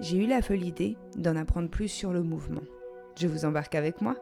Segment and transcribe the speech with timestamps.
[0.00, 2.62] j'ai eu la folle idée d'en apprendre plus sur le mouvement.
[3.16, 4.16] Je vous embarque avec moi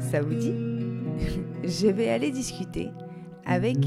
[0.00, 0.52] Ça vous dit?
[1.64, 2.88] Je vais aller discuter
[3.46, 3.78] avec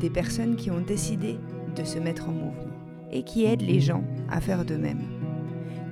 [0.00, 1.38] des personnes qui ont décidé
[1.74, 2.72] de se mettre en mouvement
[3.10, 5.02] et qui aident les gens à faire de même.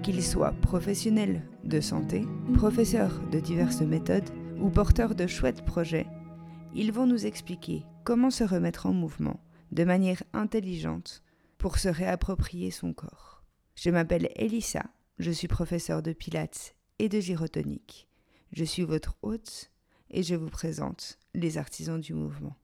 [0.02, 2.24] Qu'ils soient professionnels de santé,
[2.54, 4.28] professeurs de diverses méthodes
[4.60, 6.06] ou porteurs de chouettes projets,
[6.74, 9.40] ils vont nous expliquer comment se remettre en mouvement
[9.72, 11.22] de manière intelligente
[11.58, 13.35] pour se réapproprier son corps.
[13.76, 14.84] Je m'appelle Elissa,
[15.18, 18.08] je suis professeure de pilates et de gyrotonique.
[18.52, 19.70] Je suis votre hôte
[20.10, 22.56] et je vous présente les artisans du mouvement.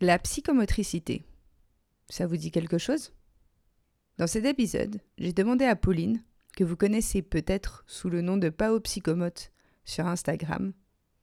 [0.00, 1.24] La psychomotricité.
[2.10, 3.12] Ça vous dit quelque chose?
[4.18, 6.22] Dans cet épisode, j'ai demandé à Pauline,
[6.54, 9.52] que vous connaissez peut-être sous le nom de Pao Psychomote
[9.86, 10.74] sur Instagram,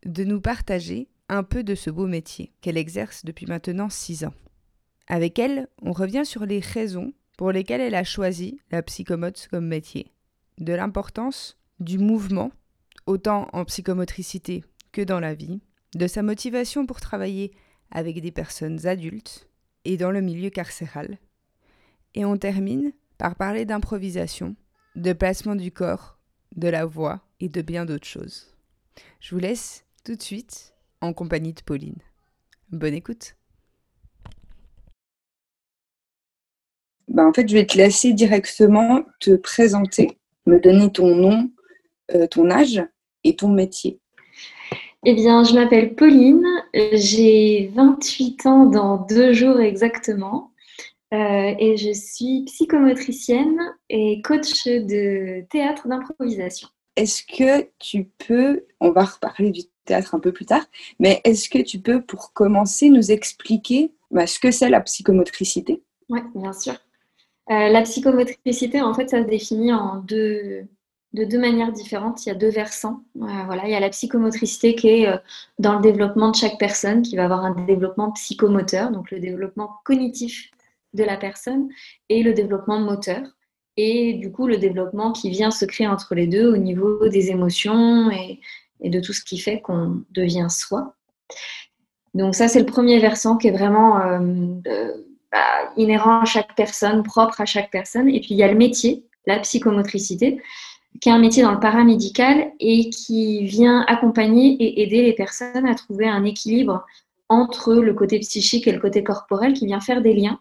[0.06, 4.34] de nous partager un peu de ce beau métier qu'elle exerce depuis maintenant six ans.
[5.08, 9.68] Avec elle, on revient sur les raisons pour lesquelles elle a choisi la psychomote comme
[9.68, 10.12] métier,
[10.58, 12.52] de l'importance du mouvement,
[13.06, 15.62] autant en psychomotricité que dans la vie,
[15.96, 17.54] de sa motivation pour travailler
[17.92, 19.50] avec des personnes adultes
[19.86, 21.18] et dans le milieu carcéral.
[22.16, 24.56] Et on termine par parler d'improvisation,
[24.96, 26.18] de placement du corps,
[26.56, 28.56] de la voix et de bien d'autres choses.
[29.20, 32.02] Je vous laisse tout de suite en compagnie de Pauline.
[32.72, 33.36] Bonne écoute.
[37.08, 41.50] Ben, en fait, je vais te laisser directement te présenter, me donner ton nom,
[42.14, 42.84] euh, ton âge
[43.24, 44.00] et ton métier.
[45.06, 50.52] Eh bien, je m'appelle Pauline, j'ai 28 ans dans deux jours exactement
[51.14, 53.58] euh, et je suis psychomotricienne
[53.90, 56.68] et coach de théâtre d'improvisation.
[56.98, 60.66] Est-ce que tu peux, on va reparler du théâtre un peu plus tard,
[61.00, 65.84] mais est-ce que tu peux, pour commencer, nous expliquer bah, ce que c'est la psychomotricité?
[66.10, 66.74] Oui, bien sûr.
[67.50, 69.72] Euh, la psychomotricité, en fait, ça se définit
[70.04, 70.68] de
[71.14, 72.26] deux manières différentes.
[72.26, 73.04] Il y a deux versants.
[73.16, 75.18] Euh, voilà, il y a la psychomotricité qui est euh,
[75.58, 79.78] dans le développement de chaque personne, qui va avoir un développement psychomoteur, donc le développement
[79.86, 80.52] cognitif
[80.94, 81.70] de la personne,
[82.10, 83.22] et le développement moteur.
[83.78, 87.30] Et du coup, le développement qui vient se créer entre les deux au niveau des
[87.30, 88.40] émotions et,
[88.84, 90.96] de tout ce qui fait qu'on devient soi.
[92.14, 94.00] Donc ça, c'est le premier versant qui est vraiment
[95.32, 98.10] bah, inhérent à chaque personne, propre à chaque personne.
[98.10, 100.42] Et puis il y a le métier, la psychomotricité,
[101.02, 105.68] qui est un métier dans le paramédical et qui vient accompagner et aider les personnes
[105.68, 106.86] à trouver un équilibre
[107.30, 110.40] entre le côté psychique et le côté corporel, qui vient faire des liens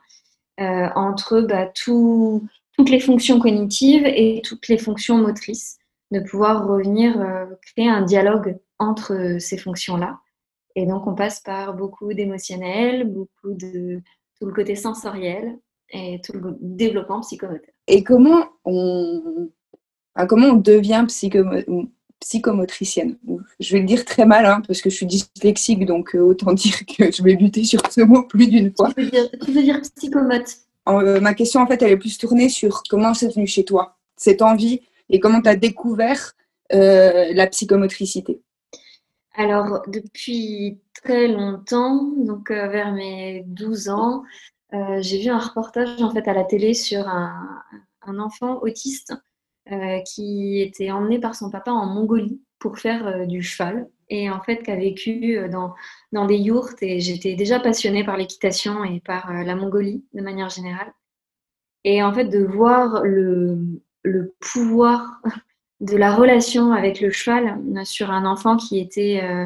[0.61, 5.79] euh, entre bah, toutes les fonctions cognitives et toutes les fonctions motrices
[6.13, 10.21] de pouvoir revenir euh, créer un dialogue entre ces fonctions-là.
[10.77, 14.01] Et donc, on passe par beaucoup d'émotionnel, beaucoup de
[14.39, 15.59] tout le côté sensoriel
[15.91, 17.71] et tout le développement psychomoteur.
[17.87, 19.51] Et comment on,
[20.29, 21.07] comment on devient
[22.21, 23.17] psychomotricienne?
[23.61, 26.53] Je vais le dire très mal hein, parce que je suis dyslexique, donc euh, autant
[26.55, 28.93] dire que je vais lutter sur ce mot plus d'une fois.
[28.95, 30.57] Tu veux dire, tu veux dire psychomote?
[30.89, 34.41] Ma question, en fait, elle est plus tournée sur comment c'est venu chez toi, cette
[34.41, 34.81] envie
[35.11, 36.35] et comment tu as découvert
[36.73, 38.41] euh, la psychomotricité
[39.39, 44.23] Alors, depuis très longtemps, donc euh, vers mes 12 ans,
[44.73, 47.63] euh, j'ai vu un reportage en fait à la télé sur un,
[48.19, 49.15] enfant autiste
[50.07, 54.63] qui était emmené par son papa en Mongolie pour faire du cheval et en fait
[54.63, 55.75] qui a vécu dans,
[56.13, 60.51] dans des yourtes et j'étais déjà passionnée par l'équitation et par la Mongolie de manière
[60.51, 60.93] générale.
[61.83, 65.21] Et en fait de voir le pouvoir
[65.81, 69.45] de la relation avec le cheval euh, sur un enfant qui était euh,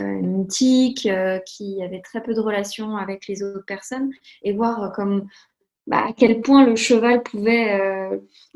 [0.00, 1.08] euh, mythique,
[1.46, 4.10] qui avait très peu de relations avec les autres personnes,
[4.42, 5.26] et voir comme
[5.86, 7.78] bah, à quel point le cheval pouvait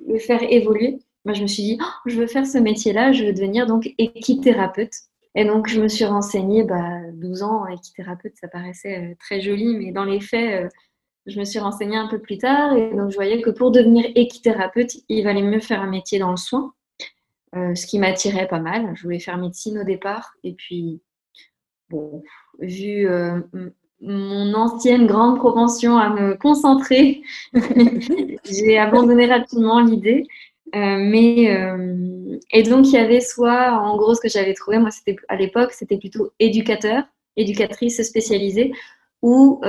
[0.06, 0.98] le faire évoluer.
[1.24, 3.88] Moi, je me suis dit, oh, je veux faire ce métier-là, je veux devenir donc
[3.98, 4.94] équithérapeute.
[5.36, 9.92] Et donc, je me suis renseignée, bah, 12 ans, équithérapeute, ça paraissait très joli, mais
[9.92, 10.68] dans les faits,
[11.26, 14.06] je me suis renseignée un peu plus tard et donc je voyais que pour devenir
[14.14, 16.72] équithérapeute, il valait mieux faire un métier dans le soin,
[17.56, 18.92] euh, ce qui m'attirait pas mal.
[18.94, 21.00] Je voulais faire médecine au départ et puis,
[21.88, 22.22] bon,
[22.60, 23.40] vu euh,
[24.00, 27.22] mon ancienne grande propension à me concentrer,
[28.44, 30.26] j'ai abandonné rapidement l'idée.
[30.76, 31.52] Euh, mais
[32.52, 35.34] et donc il y avait soit en gros ce que j'avais trouvé moi c'était à
[35.34, 37.02] l'époque c'était plutôt éducateur
[37.34, 38.72] éducatrice spécialisée
[39.20, 39.60] ou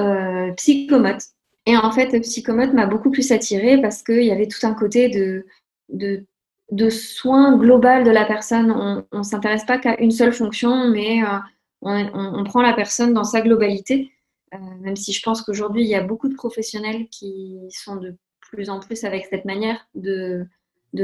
[0.57, 1.23] psychomote
[1.65, 5.09] et en fait, Psychomote m'a beaucoup plus attirée parce qu'il y avait tout un côté
[5.09, 5.45] de,
[5.89, 6.25] de,
[6.71, 8.71] de soin global de la personne.
[8.71, 11.37] On ne s'intéresse pas qu'à une seule fonction, mais euh,
[11.81, 14.11] on, prend la personne dans sa globalité.
[14.53, 18.15] Euh, même si je pense qu'aujourd'hui, il y a beaucoup de professionnels qui sont de
[18.39, 20.47] plus en plus avec cette manière de,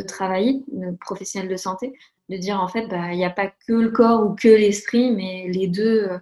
[0.08, 1.94] travailler, de professionnel de santé,
[2.30, 5.12] de dire en fait, bah, il n'y a pas que le corps ou que l'esprit,
[5.12, 6.18] mais les deux euh,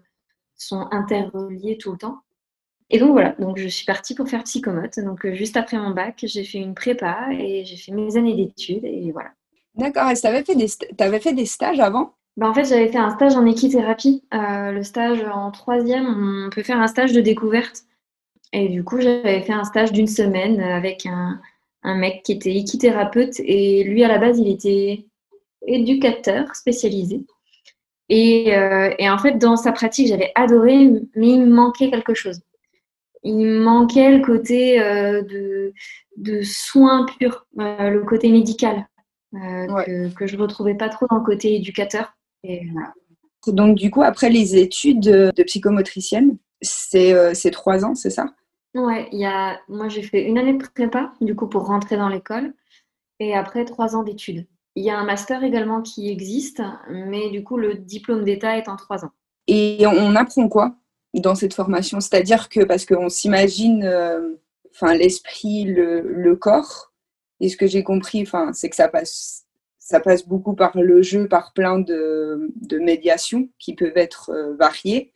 [0.56, 2.22] sont interreliés tout le temps.
[2.90, 5.00] Et donc voilà, donc je suis partie pour faire psychomote.
[5.00, 8.36] Donc euh, juste après mon bac, j'ai fait une prépa et j'ai fait mes années
[8.36, 9.32] d'études et voilà.
[9.76, 10.68] D'accord, et tu avais, fait des
[11.00, 12.14] avais fait des stages avant?
[12.38, 14.24] Bah, en fait, j'avais fait un stage en équithérapie.
[14.34, 16.06] Euh, le stage en troisième,
[16.46, 17.84] on peut faire un stage de découverte.
[18.54, 21.42] Et du coup, j'avais fait un stage d'une semaine avec un,
[21.86, 25.06] un mec qui était équithérapeute et lui à la base il était
[25.68, 27.22] éducateur spécialisé.
[28.10, 32.14] Et, euh, et en fait dans sa pratique j'avais adoré mais il me manquait quelque
[32.14, 32.42] chose.
[33.26, 35.74] Il manquait le côté euh, de,
[36.16, 38.88] de soins purs, euh, le côté médical
[39.34, 42.14] que, que je retrouvais pas trop dans le côté éducateur.
[42.44, 42.62] Et,
[43.48, 45.02] Donc du coup après les études
[45.36, 48.34] de psychomotricienne, c'est trois ans, c'est ça?
[48.74, 49.60] Ouais, y a...
[49.70, 52.54] moi j'ai fait une année de prépa, du coup, pour rentrer dans l'école,
[53.20, 54.46] et après trois ans d'études.
[54.76, 58.68] Il y a un master également qui existe, mais du coup, le diplôme d'État est
[58.68, 59.12] en trois ans.
[59.48, 60.76] Et on apprend quoi?
[61.20, 64.36] Dans cette formation C'est-à-dire que, parce qu'on s'imagine, euh,
[64.94, 66.94] l'esprit, le, corps,
[67.40, 69.46] et ce que j'ai compris, c'est que ça passe,
[69.80, 74.56] ça passe beaucoup par le jeu, par plein de, de médiations qui peuvent être euh,
[74.56, 75.14] variées.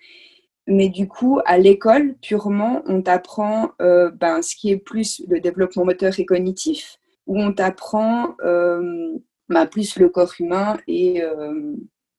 [0.67, 5.39] Mais du coup, à l'école, purement, on t'apprend euh, ben, ce qui est plus le
[5.39, 11.23] développement moteur et cognitif, où on t'apprend ben, plus le corps humain et,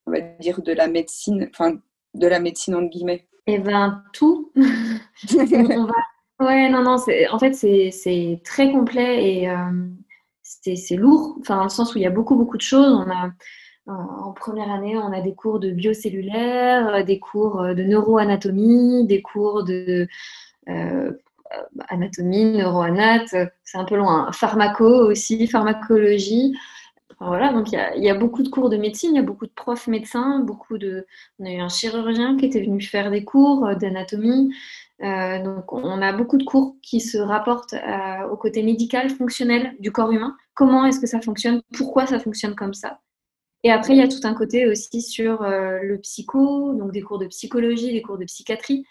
[0.06, 1.79] on va dire, de la médecine, enfin,
[2.15, 3.27] de la médecine entre guillemets.
[3.52, 4.52] Eh ben, tout.
[4.56, 5.94] on va...
[6.38, 6.97] Ouais, non, non,
[7.31, 9.49] en fait, c'est très complet et
[10.43, 12.93] c'est lourd, enfin, dans le sens où il y a beaucoup, beaucoup de choses.
[12.94, 13.31] On a
[13.91, 19.06] en première année, on a des cours de biocellulaire, euh, des cours euh, de neuroanatomie,
[19.06, 20.06] des cours de
[20.69, 21.12] euh,
[21.88, 24.31] anatomie, neuroanat, c'est un peu loin.
[24.32, 26.56] Pharmaco aussi, pharmacologie.
[27.20, 29.52] Voilà, donc il y, a, beaucoup de cours de médecine, il y a beaucoup de
[29.52, 31.06] profs médecins, beaucoup de.
[31.38, 34.55] On a eu un chirurgien qui était venu faire des cours d'anatomie.
[35.00, 37.75] donc on a beaucoup de cours qui se rapportent
[38.31, 40.37] au côté médical, fonctionnel du corps humain.
[40.55, 41.62] Comment est-ce que ça fonctionne?
[41.76, 43.00] Pourquoi ça fonctionne comme ça?
[43.62, 47.02] Et après, il y a tout un côté aussi sur euh, le psycho, donc des
[47.02, 48.87] cours de psychologie, des cours de psychiatrie,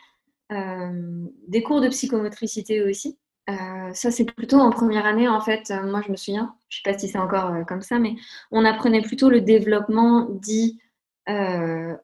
[0.51, 3.17] euh, des cours de psychomotricité aussi.
[3.49, 5.73] Euh, ça, c'est plutôt en première année, en fait.
[5.83, 8.15] moi, je me souviens, je ne sais pas si c'est encore comme ça, mais
[8.51, 10.79] on apprenait plutôt le développement dit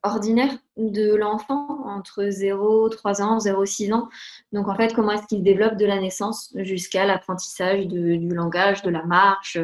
[0.03, 4.07] ordinaire de l'enfant entre 0, 3 ans, 0, 6 ans.
[4.51, 8.91] Donc, en fait, comment est-ce qu'il développe de la naissance jusqu'à l'apprentissage du langage, de
[8.91, 9.57] la marche,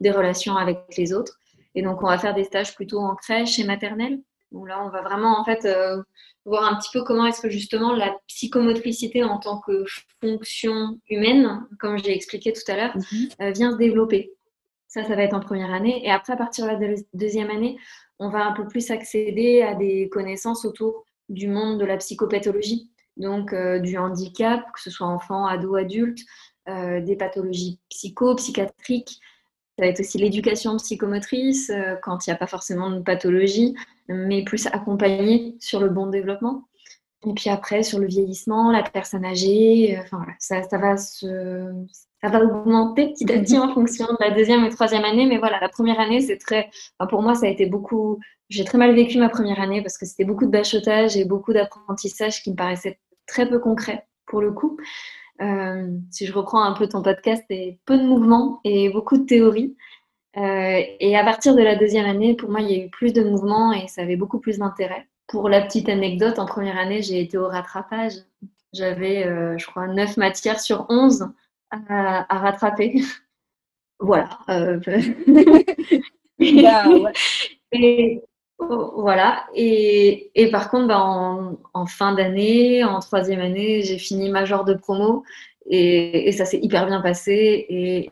[0.00, 1.38] des relations avec les autres.
[1.74, 4.20] Et donc, on va faire des stages plutôt en crèche et maternelle.
[4.64, 6.02] Là, on va vraiment en fait euh,
[6.44, 9.84] voir un petit peu comment est-ce que justement la psychomotricité en tant que
[10.20, 13.28] fonction humaine, comme j'ai expliqué tout à l'heure, mhm.
[13.42, 14.32] euh, vient se développer.
[14.88, 16.04] Ça, ça va être en première année.
[16.06, 17.76] Et après, à partir de la deuxième année,
[18.18, 22.90] on va un peu plus accéder à des connaissances autour du monde de la psychopathologie,
[23.16, 26.20] donc euh, du handicap, que ce soit enfant, ado, adulte,
[26.68, 29.20] des pathologies psycho, psychiatriques,
[29.76, 33.74] ça va être aussi l'éducation psychomotrice euh, quand il n'y a pas forcément de pathologie,
[34.08, 36.64] mais plus accompagné sur le bon développement.
[37.26, 41.72] Et puis après, sur le vieillissement, la personne âgée, euh, enfin voilà, ça, va se,
[42.22, 45.26] ça va augmenter petit à petit en fonction de la deuxième et troisième année.
[45.26, 46.70] Mais voilà, la première année, c'est très.
[47.10, 48.18] Pour moi, ça a été beaucoup.
[48.48, 51.52] J'ai très mal vécu ma première année parce que c'était beaucoup de bachotage et beaucoup
[51.52, 54.78] d'apprentissage qui me paraissait très peu concret pour le coup.
[55.40, 59.24] Euh, si je reprends un peu ton podcast, c'est peu de mouvements et beaucoup de
[59.24, 59.76] théories.
[60.36, 63.12] Euh, et à partir de la deuxième année, pour moi, il y a eu plus
[63.12, 65.08] de mouvements et ça avait beaucoup plus d'intérêt.
[65.26, 68.12] Pour la petite anecdote, en première année, j'ai été au rattrapage.
[68.72, 71.28] J'avais, euh, je crois, 9 matières sur 11
[71.70, 73.00] à, à rattraper.
[74.00, 74.38] voilà.
[76.38, 76.84] Bah,
[77.72, 78.22] et,
[78.58, 79.46] Oh, voilà.
[79.54, 85.24] Et, par contre, bah, en, fin d'année, en troisième année, j'ai fini major de promo
[85.68, 87.66] et, ça s'est hyper bien passé.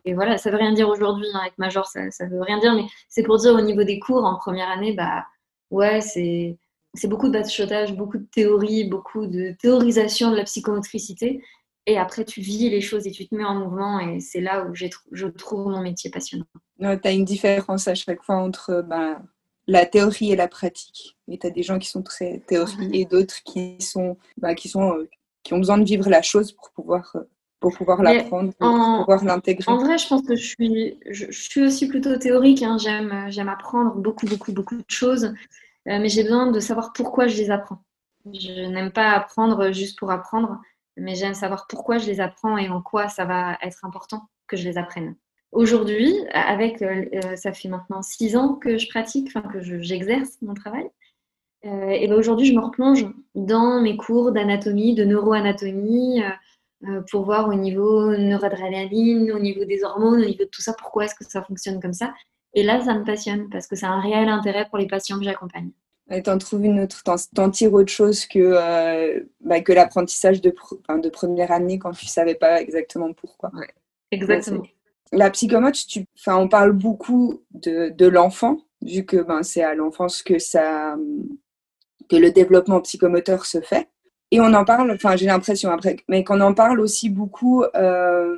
[0.04, 2.74] Et, voilà, ça veut rien dire aujourd'hui hein, avec major, ça, ça veut rien dire,
[2.74, 5.24] mais c'est pour dire au niveau des cours en première année, bah
[5.70, 6.58] ouais, c'est
[7.04, 11.42] beaucoup de bachotage, beaucoup de théorie, beaucoup de théorisation de la psychomotricité.
[11.86, 14.00] Et après, tu vis les choses et tu te mets en mouvement.
[14.00, 16.46] Et c'est là où je trouve mon métier passionnant.
[16.78, 19.20] tu as une différence à chaque fois entre bah,
[19.66, 21.16] la théorie et la pratique.
[21.28, 24.68] Et tu as des gens qui sont très théorie et d'autres qui sont, bah, qui
[24.68, 25.08] sont, euh,
[25.42, 27.22] qui ont besoin de vivre la chose pour pouvoir, euh,
[27.60, 29.72] pour pouvoir l'apprendre, pour pouvoir l'intégrer.
[29.72, 32.62] En vrai, je pense que je suis, je, suis aussi plutôt théorique.
[32.62, 32.76] Hein.
[32.78, 37.26] J'aime, j'aime apprendre beaucoup, beaucoup, beaucoup de choses, euh, mais j'ai besoin de savoir pourquoi
[37.26, 37.82] je les apprends.
[38.32, 40.60] Je n'aime pas apprendre juste pour apprendre.
[40.96, 44.56] mais j'aime savoir pourquoi je les apprends et en quoi ça va être important que
[44.56, 45.16] je les apprenne.
[45.54, 50.36] Aujourd'hui, avec, euh, euh, ça fait maintenant six ans que je pratique, enfin que j'exerce
[50.42, 50.90] mon travail.
[51.64, 53.06] Euh, et ben aujourd'hui, je me replonge
[53.36, 56.22] dans mes cours d'anatomie, de neuroanatomie,
[57.10, 61.04] pour voir au niveau neuroadrénaline, au niveau des hormones, au niveau de tout ça, pourquoi
[61.04, 62.12] est-ce que ça fonctionne comme ça.
[62.52, 65.24] Et là, ça me passionne parce que c'est un réel intérêt pour les patients que
[65.24, 65.70] j'accompagne.
[66.10, 67.02] Et t'en trouves une autre,
[67.34, 72.34] t'en tires autre chose que, bah, que l'apprentissage de, de première année quand tu savais
[72.34, 73.50] pas exactement pourquoi.
[74.10, 74.64] exactement.
[75.12, 80.22] La psychomote, tu, on parle beaucoup de, de l'enfant, vu que ben, c'est à l'enfance
[80.22, 80.34] que,
[82.08, 83.88] que le développement psychomoteur se fait.
[84.30, 88.36] Et on en parle, enfin j'ai l'impression après, mais qu'on en parle aussi beaucoup euh,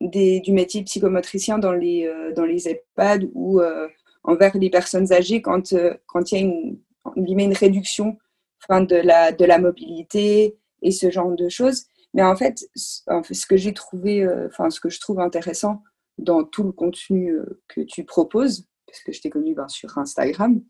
[0.00, 3.88] des, du métier psychomotricien dans les, euh, dans les EHPAD ou euh,
[4.22, 5.74] envers les personnes âgées quand
[6.06, 6.78] quand il y a une,
[7.16, 8.18] une réduction
[8.62, 11.86] enfin, de, la, de la mobilité et ce genre de choses.
[12.14, 15.82] Mais en fait, ce que j'ai trouvé, enfin ce que je trouve intéressant
[16.22, 19.96] dans tout le contenu euh, que tu proposes, parce que je t'ai connu ben, sur
[19.98, 20.62] Instagram,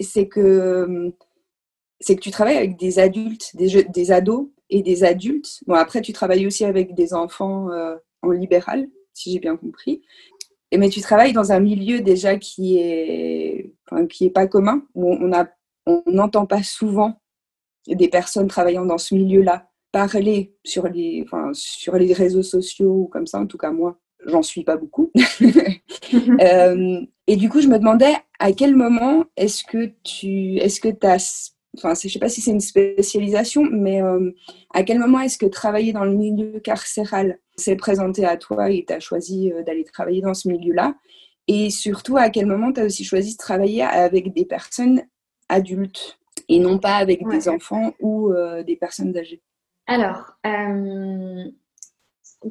[0.00, 1.12] c'est que,
[2.00, 5.60] c'est que tu travailles avec des adultes, des, des ados et des adultes.
[5.66, 10.02] Bon, après, tu travailles aussi avec des enfants euh, en libéral, si j'ai bien compris.
[10.70, 13.72] Et, mais tu travailles dans un milieu déjà qui est,
[14.10, 15.48] qui est pas commun, où on a
[15.86, 17.20] on n'entend pas souvent
[17.86, 23.06] des personnes travaillant dans ce milieu-là parler sur les, enfin, sur les réseaux sociaux ou
[23.06, 25.10] comme ça, en tout cas moi, j'en suis pas beaucoup.
[26.40, 30.88] Euh, et du coup, je me demandais à quel moment est-ce que tu, est-ce que
[31.04, 34.30] as, enfin, je sais pas si c'est une spécialisation, mais euh,
[34.72, 38.84] à quel moment est-ce que travailler dans le milieu carcéral s'est présenté à toi et
[38.86, 40.94] tu as choisi euh, d'aller travailler dans ce milieu-là?
[41.48, 45.02] Et surtout, à quel moment tu as aussi choisi de travailler avec des personnes
[45.48, 46.18] adultes
[46.48, 48.32] et non pas avec des enfants ou
[48.64, 49.42] des personnes âgées?
[49.86, 50.36] Alors,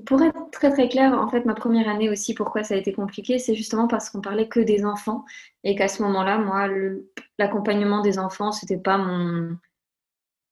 [0.05, 2.91] pour être très très clair, en fait, ma première année aussi, pourquoi ça a été
[2.93, 5.25] compliqué, c'est justement parce qu'on parlait que des enfants
[5.63, 6.67] et qu'à ce moment-là, moi,
[7.37, 9.57] l'accompagnement des enfants, c'était pas mon,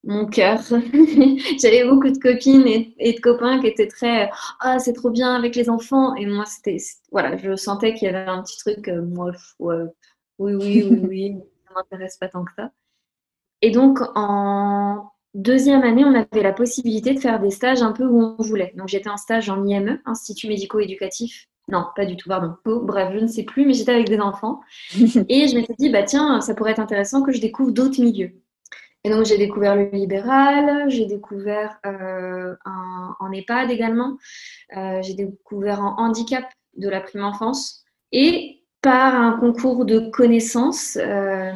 [0.04, 0.60] mon cœur.
[1.60, 5.56] J'avais beaucoup de copines et, de copains qui étaient très ah c'est trop bien avec
[5.56, 6.76] les enfants et moi c'était
[7.10, 9.82] voilà je sentais qu'il y avait un petit truc euh, moi oui
[10.38, 10.54] oui
[10.90, 11.36] oui oui
[11.66, 12.70] ça m'intéresse pas tant que ça.
[13.62, 18.04] Et donc en Deuxième année, on avait la possibilité de faire des stages un peu
[18.04, 18.72] où on voulait.
[18.76, 21.48] Donc j'étais en stage en IME, Institut médico-éducatif.
[21.66, 22.54] Non, pas du tout, pardon.
[22.66, 24.60] Oh, bref, je ne sais plus, mais j'étais avec des enfants.
[25.28, 28.40] Et je m'étais dit, bah tiens, ça pourrait être intéressant que je découvre d'autres milieux.
[29.02, 34.16] Et donc j'ai découvert le libéral, j'ai découvert euh, en EHPAD également,
[34.76, 36.44] euh, j'ai découvert en handicap
[36.78, 37.84] de la prime enfance.
[38.12, 41.52] Et par un concours de connaissances euh,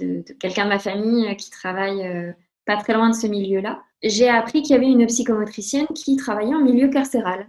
[0.00, 2.34] de, de quelqu'un de ma famille qui travaille
[2.68, 6.54] pas très loin de ce milieu-là, j'ai appris qu'il y avait une psychomotricienne qui travaillait
[6.54, 7.48] en milieu carcéral.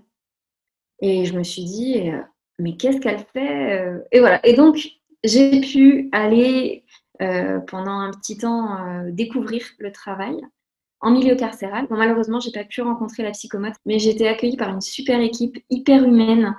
[1.02, 2.22] Et je me suis dit, euh,
[2.58, 4.00] mais qu'est-ce qu'elle fait euh?
[4.14, 4.40] Et voilà.
[4.48, 4.80] Et donc,
[5.26, 6.86] j'ai pu aller
[7.22, 10.40] euh, pendant un petit temps découvrir le travail
[11.02, 11.88] en milieu carcéral.
[11.88, 15.20] Bon, malheureusement, j'ai pas pu rencontrer la psychomote, mais j'ai été accueillie par une super
[15.20, 16.56] équipe, hyper humaine,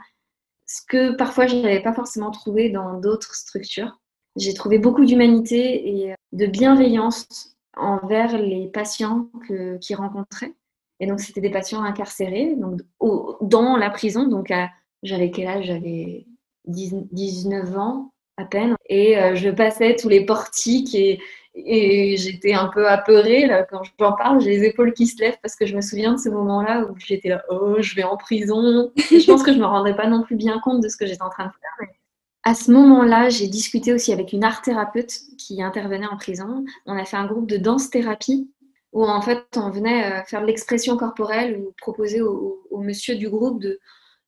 [0.66, 3.98] ce que parfois je n'avais pas forcément trouvé dans d'autres structures.
[4.36, 9.28] J'ai trouvé beaucoup d'humanité et de bienveillance envers les patients
[9.80, 10.54] qu'ils rencontraient.
[11.00, 12.80] Et donc, c'était des patients incarcérés donc,
[13.40, 14.28] dans la prison.
[14.28, 14.52] Donc,
[15.02, 15.64] j'avais quel âge?
[15.64, 16.26] J'avais
[16.66, 18.76] 19 ans à peine.
[18.88, 21.18] Et euh, je passais tous les portiques et,
[22.16, 23.46] j'étais un peu apeurée.
[23.46, 26.12] Là, quand j'en parle, j'ai les épaules qui se lèvent parce que je me souviens
[26.12, 28.92] de ce moment-là où j'étais là, oh, je vais en prison.
[29.10, 30.96] Et je pense que je ne me rendais pas non plus bien compte de ce
[30.96, 31.88] que j'étais en train de faire
[32.50, 36.64] à ce moment-là, j'ai discuté aussi avec une art thérapeute qui intervenait en prison.
[36.84, 38.50] On a fait un groupe de danse-thérapie
[38.92, 43.30] où en fait on venait euh, faire de l'expression corporelle ou proposer au, monsieur du
[43.30, 43.78] groupe de,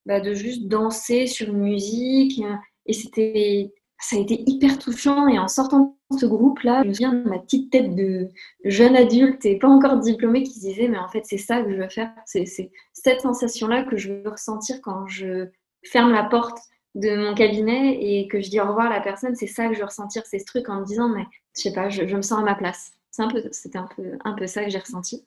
[0.07, 2.41] bah, de juste danser sur une musique.
[2.87, 5.27] Et ça a été hyper touchant.
[5.27, 8.29] Et en sortant de ce groupe-là, je me souviens de ma petite tête de
[8.65, 11.73] jeune adulte et pas encore diplômée qui se disait mais en fait c'est ça que
[11.73, 12.13] je veux faire.
[12.27, 12.45] C'est
[12.93, 15.49] cette sensation-là que je veux ressentir quand je
[15.83, 16.59] ferme la porte
[16.95, 19.75] de mon cabinet et que je dis au revoir à la personne, c'est ça que
[19.75, 21.25] je veux ressentir, c'est ce truc en me disant, mais
[21.57, 22.93] je sais pas, je, me sens à ma place.
[23.11, 25.25] C'est un c'était un peu, un peu ça que j'ai ressenti.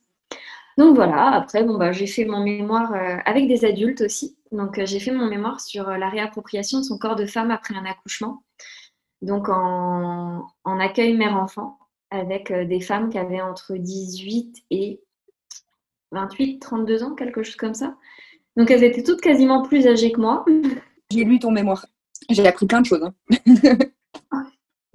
[0.77, 4.37] Donc voilà, après, bon, bah, j'ai fait mon mémoire euh, avec des adultes aussi.
[4.51, 7.51] Donc euh, j'ai fait mon mémoire sur euh, la réappropriation de son corps de femme
[7.51, 8.43] après un accouchement.
[9.21, 11.79] Donc en, en accueil mère-enfant,
[12.11, 15.01] avec des femmes qui avaient entre 18 et
[16.11, 17.95] 28, 32 ans, quelque chose comme ça.
[18.57, 20.45] Donc elles étaient toutes quasiment plus âgées que moi.
[21.11, 21.85] J'ai lu ton mémoire.
[22.29, 23.03] J'ai appris plein de choses.
[23.03, 23.13] Hein.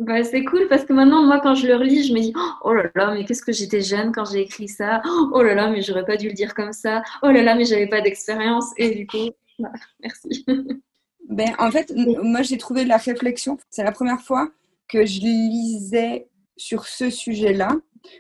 [0.01, 2.33] Bah, c'est cool parce que maintenant, moi, quand je le relis, je me dis
[2.65, 5.69] Oh là là, mais qu'est-ce que j'étais jeune quand j'ai écrit ça Oh là là,
[5.69, 8.73] mais j'aurais pas dû le dire comme ça Oh là là, mais j'avais pas d'expérience.
[8.79, 10.45] Et du coup, bah, merci.
[11.29, 13.57] Ben, en fait, moi, j'ai trouvé la réflexion.
[13.71, 14.51] C'est la première fois
[14.89, 17.71] que je lisais sur ce sujet-là,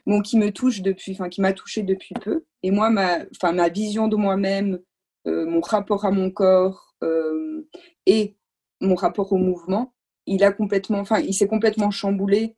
[0.07, 2.45] bon, qui me touche depuis, enfin, qui m'a touché depuis peu.
[2.63, 4.79] Et moi, ma, ma vision de moi-même,
[5.27, 7.69] euh, mon rapport à mon corps euh,
[8.07, 8.37] et
[8.81, 9.93] mon rapport au mouvement,
[10.27, 12.57] il a complètement, enfin, il s'est complètement chamboulé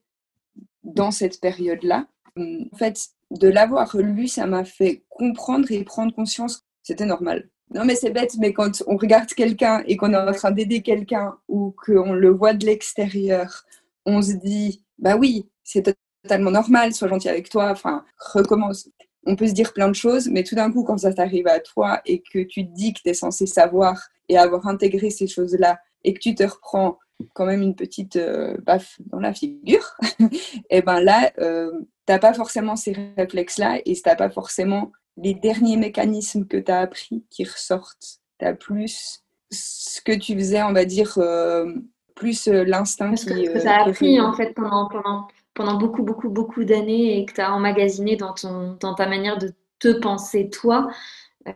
[0.84, 2.06] dans cette période-là.
[2.36, 7.48] En fait, de l'avoir lu, ça m'a fait comprendre et prendre conscience que c'était normal.
[7.74, 10.82] Non, mais c'est bête, mais quand on regarde quelqu'un et qu'on est en train d'aider
[10.82, 13.64] quelqu'un ou qu'on le voit de l'extérieur,
[14.04, 18.88] on se dit, bah oui, c'est totalement normal, sois gentil avec toi, enfin, recommence.
[19.26, 21.60] On peut se dire plein de choses, mais tout d'un coup, quand ça t'arrive à
[21.60, 25.26] toi et que tu te dis que tu es censé savoir et avoir intégré ces
[25.26, 26.98] choses-là et que tu te reprends
[27.34, 30.26] quand même une petite euh, baffe dans la figure, et
[30.70, 31.70] eh ben là, euh,
[32.04, 36.80] t'as pas forcément ces réflexes-là et t'as pas forcément les derniers mécanismes que tu as
[36.80, 38.20] appris qui ressortent.
[38.38, 41.72] Tu as plus ce que tu faisais, on va dire, euh,
[42.14, 43.26] plus euh, l'instinct qui.
[43.26, 47.26] Que, que tu as appris en fait pendant, pendant, pendant beaucoup, beaucoup, beaucoup d'années et
[47.26, 50.88] que tu as emmagasiné dans, ton, dans ta manière de te penser toi.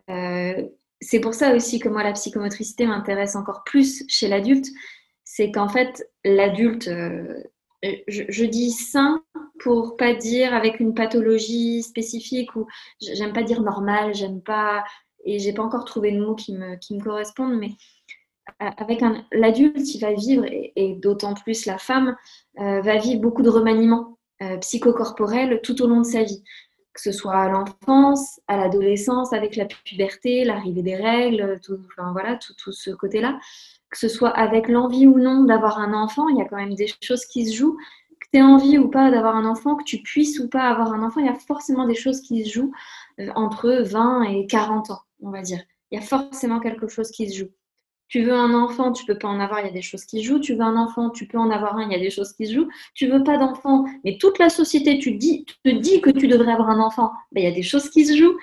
[0.08, 4.66] c'est pour ça aussi que moi, la psychomotricité m'intéresse encore plus chez l'adulte
[5.26, 7.42] c'est qu'en fait, l'adulte, euh,
[8.08, 9.22] je, dis sain
[9.58, 12.66] pour pas dire avec une pathologie spécifique ou
[13.00, 14.84] j'aime pas dire normal, j'aime pas,
[15.24, 17.72] et j'ai pas encore trouvé le mot qui me, qui me corresponde, mais
[18.58, 22.16] avec l'adulte, il va vivre, et, d'autant plus la femme,
[22.60, 26.42] euh, va vivre beaucoup de remaniements euh, psychocorporels tout au long de sa vie
[26.92, 31.60] que ce soit à l'enfance, à l'adolescence, avec la puberté, l'arrivée des règles,
[32.14, 33.38] voilà, tout, tout ce côté-là
[33.90, 36.74] que ce soit avec l'envie ou non d'avoir un enfant, il y a quand même
[36.74, 37.76] des choses qui se jouent.
[38.20, 40.92] Que tu aies envie ou pas d'avoir un enfant, que tu puisses ou pas avoir
[40.92, 42.72] un enfant, il y a forcément des choses qui se jouent
[43.20, 45.60] euh, entre 20 et 40 ans, on va dire.
[45.90, 47.50] Il y a forcément quelque chose qui se joue.
[48.08, 50.22] Tu veux un enfant, tu peux pas en avoir, il y a des choses qui
[50.22, 50.40] se jouent.
[50.40, 52.46] Tu veux un enfant, tu peux en avoir un, il y a des choses qui
[52.46, 52.68] se jouent.
[52.94, 56.52] Tu veux pas d'enfant, mais toute la société tu dis, te dit que tu devrais
[56.52, 58.36] avoir un enfant, ben, il y a des choses qui se jouent.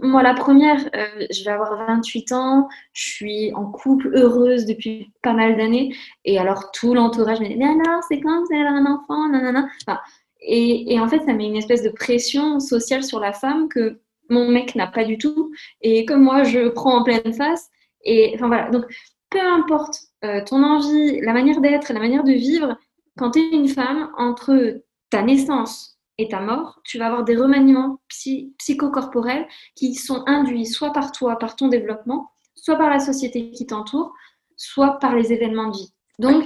[0.00, 5.10] Moi, la première, euh, je vais avoir 28 ans, je suis en couple heureuse depuis
[5.20, 5.92] pas mal d'années,
[6.24, 9.28] et alors tout l'entourage me dit Mais alors, c'est quand vous allez avoir un enfant
[9.28, 9.66] nanana.
[9.86, 9.98] Enfin,
[10.40, 13.98] et, et, en fait, ça met une espèce de pression sociale sur la femme que
[14.30, 17.68] mon mec n'a pas du tout, et que moi, je prends en pleine face.
[18.04, 18.84] Et enfin voilà, donc
[19.30, 22.76] peu importe euh, ton envie, la manière d'être, la manière de vivre,
[23.18, 27.36] quand tu es une femme, entre ta naissance et ta mort, tu vas avoir des
[27.36, 33.50] remaniements psychocorporels qui sont induits soit par toi, par ton développement, soit par la société
[33.50, 34.12] qui t'entoure,
[34.56, 35.92] soit par les événements de vie.
[36.18, 36.44] Donc,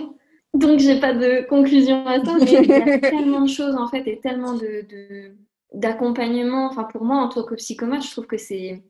[0.55, 3.87] donc j'ai pas de conclusion à ça, mais il y a tellement de choses en
[3.89, 5.35] fait et tellement de,
[5.75, 6.67] d'accompagnement.
[6.67, 8.83] Enfin, pour moi, en tant que psychomate, je trouve que c'est,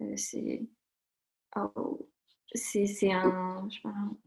[0.00, 0.62] euh, c'est,
[1.76, 2.06] oh,
[2.54, 3.68] c'est un,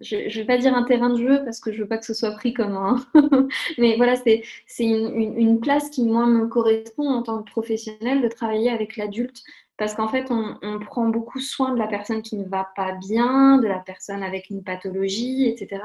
[0.02, 2.06] je ne vais pas dire un terrain de jeu parce que je veux pas que
[2.06, 3.06] ce soit pris comme un,
[3.78, 4.44] mais voilà, c'est
[4.80, 9.44] une, place qui moi me correspond en tant que professionnel de travailler avec l'adulte
[9.78, 12.94] parce qu'en fait on, on, prend beaucoup soin de la personne qui ne va pas
[12.94, 15.82] bien, de la personne avec une pathologie, etc.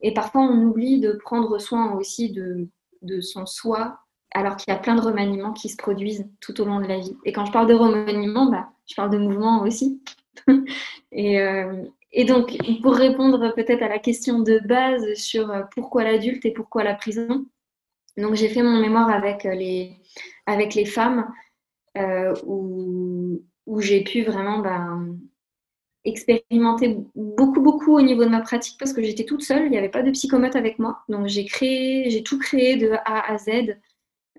[0.00, 2.68] Et parfois on oublie de prendre soin aussi de,
[3.02, 3.98] de son soi
[4.34, 6.98] alors qu'il y a plein de remaniements qui se produisent tout au long de la
[6.98, 7.16] vie.
[7.24, 10.02] Et quand je parle de remaniement, bah, je parle de mouvement aussi.
[11.12, 16.04] et, euh, et, donc, pour répondre peut-être à la question de base sur euh, pourquoi
[16.04, 17.46] l'adulte et pourquoi la prison,
[18.16, 19.96] donc j'ai fait mon mémoire avec les,
[20.46, 21.30] avec les femmes
[21.98, 23.42] euh, où,
[23.78, 25.18] j'ai pu vraiment ben,
[26.04, 29.78] expérimenter beaucoup, beaucoup au niveau de ma pratique parce que j'étais toute seule, il n'y
[29.78, 31.02] avait pas de psychomote avec moi.
[31.08, 33.76] Donc j'ai créé, j'ai tout créé de A à Z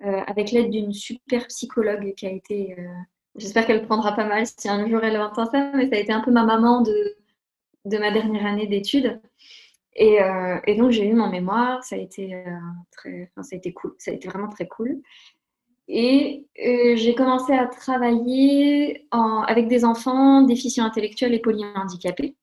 [0.00, 2.76] avec l'aide d'une super psychologue qui a été
[3.38, 6.12] J'espère qu'elle prendra pas mal si un jour elle entend ça, mais ça a été
[6.12, 7.16] un peu ma maman de,
[7.84, 9.20] ma dernière année d'études.
[9.94, 12.44] Et, euh, et, donc j'ai eu mon mémoire, ça a été euh,
[12.92, 15.00] très, ça a été cool, ça a été vraiment très cool.
[15.88, 22.36] Et euh, j'ai commencé à travailler avec des enfants déficients intellectuels et polyhandicapés.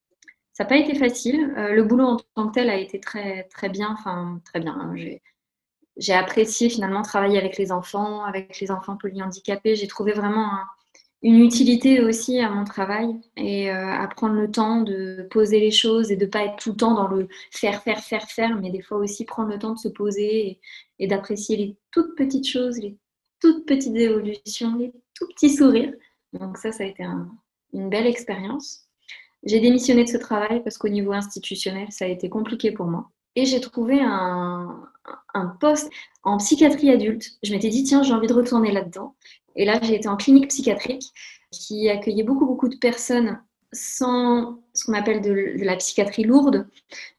[0.53, 1.53] Ça n'a pas été facile.
[1.55, 4.73] le boulot en tant que tel a été très très bien, enfin très bien.
[4.79, 4.95] Hein.
[5.97, 9.75] J'ai apprécié finalement travailler avec les enfants, avec les enfants polyhandicapés.
[9.75, 10.65] J'ai trouvé vraiment un,
[11.25, 15.71] une utilité aussi à mon travail et euh, à prendre le temps de poser les
[15.71, 18.55] choses et de ne pas être tout le temps dans le faire, faire, faire, faire,
[18.61, 20.59] mais des fois aussi prendre le temps de se poser
[20.99, 22.95] et, d'apprécier les toutes petites choses, les
[23.41, 25.95] toutes petites évolutions, les tout petits sourires.
[26.33, 27.03] Donc ça, ça a été
[27.73, 28.83] une belle expérience.
[29.41, 33.09] J'ai démissionné de ce travail parce qu'au niveau institutionnel, ça a été compliqué pour moi.
[33.35, 34.79] et j'ai trouvé un,
[35.33, 35.89] un poste
[36.21, 37.31] en psychiatrie adulte.
[37.41, 39.15] Je m'étais dit, tiens, j'ai envie de retourner là-dedans.
[39.55, 41.11] Et là, j'ai été en clinique psychiatrique
[41.51, 43.39] qui accueillait beaucoup, beaucoup de personnes
[43.71, 46.67] sans ce qu'on appelle de, la psychiatrie lourde.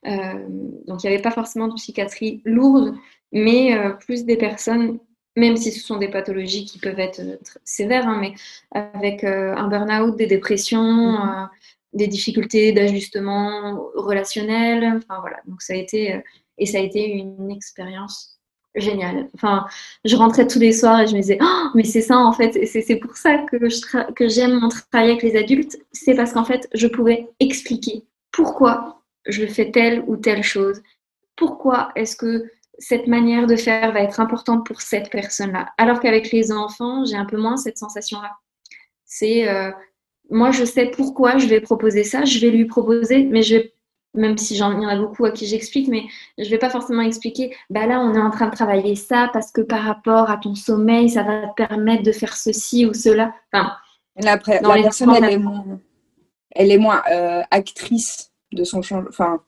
[0.07, 0.47] Euh,
[0.87, 2.95] donc, il n'y avait pas forcément de psychiatrie lourde,
[3.33, 4.99] mais euh, plus des personnes,
[5.37, 7.21] même si ce sont des pathologies qui peuvent être
[7.65, 8.35] sévères, hein, mais
[8.73, 11.49] avec euh, un burn-out, des dépressions, mm-hmm.
[11.95, 14.85] des difficultés d'ajustement relationnel.
[14.97, 15.39] Enfin, voilà.
[15.47, 16.23] Donc, ça a été,
[16.59, 18.36] et ça a été une expérience
[18.77, 19.29] génial.
[19.35, 19.67] Enfin,
[20.05, 22.67] je rentrais tous les soirs et je me disais, oh, mais c'est ça en fait,
[22.67, 26.87] c'est pour ça que, j'aime mon travail avec les adultes, c'est parce qu'en fait, je
[26.87, 30.83] pouvais expliquer pourquoi je fais telle ou telle chose,
[31.37, 32.45] pourquoi est-ce que
[32.79, 35.71] cette manière de faire va être importante pour cette personne-là.
[35.79, 38.33] Alors qu'avec les enfants, j'ai un peu moins cette sensation-là.
[39.07, 39.71] C'est, euh,
[40.29, 43.73] moi, je sais pourquoi je vais proposer ça, je vais lui proposer, mais je vais
[44.17, 46.05] même si j'en y en a beaucoup à qui j'explique, mais
[46.39, 49.31] je ne vais pas forcément expliquer, bah là, on est en train de travailler ça
[49.33, 52.95] parce que par rapport à ton sommeil, ça va te permettre de faire ceci ou
[52.95, 53.35] cela.
[53.53, 53.73] Enfin,
[54.17, 55.65] la, la personne, elle est, moins,
[56.51, 59.09] elle est moins euh, actrice de son changement.
[59.09, 59.41] Enfin,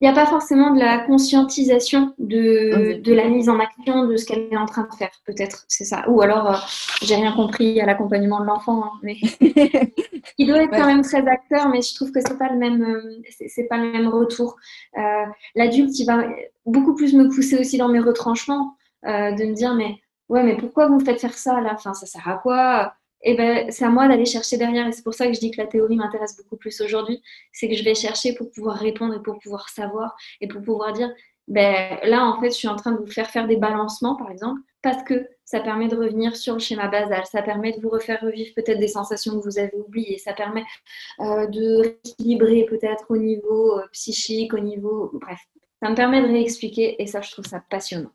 [0.00, 4.16] il n'y a pas forcément de la conscientisation de, de, la mise en action de
[4.16, 6.08] ce qu'elle est en train de faire, peut-être, c'est ça.
[6.08, 6.58] Ou alors, euh,
[7.02, 9.16] j'ai rien compris à l'accompagnement de l'enfant, hein, mais
[10.38, 12.82] il doit être quand même très acteur, mais je trouve que c'est pas le même,
[12.82, 14.56] euh, c'est pas le même retour.
[14.96, 16.24] Euh, L'adulte, il va
[16.64, 20.56] beaucoup plus me pousser aussi dans mes retranchements, euh, de me dire, mais ouais, mais
[20.56, 21.72] pourquoi vous me faites faire ça là?
[21.74, 22.94] Enfin, ça sert à quoi?
[23.22, 24.86] Eh ben, c'est à moi d'aller chercher derrière.
[24.86, 27.22] Et c'est pour ça que je dis que la théorie m'intéresse beaucoup plus aujourd'hui.
[27.52, 30.92] C'est que je vais chercher pour pouvoir répondre et pour pouvoir savoir et pour pouvoir
[30.92, 31.10] dire,
[31.48, 34.30] ben, là, en fait, je suis en train de vous faire faire des balancements, par
[34.30, 37.88] exemple, parce que ça permet de revenir sur le schéma basal, ça permet de vous
[37.88, 40.64] refaire revivre peut-être des sensations que vous avez oubliées, ça permet
[41.18, 45.10] euh, de rééquilibrer peut-être au niveau euh, psychique, au niveau...
[45.14, 45.40] Bref,
[45.82, 48.12] ça me permet de réexpliquer et ça, je trouve ça passionnant.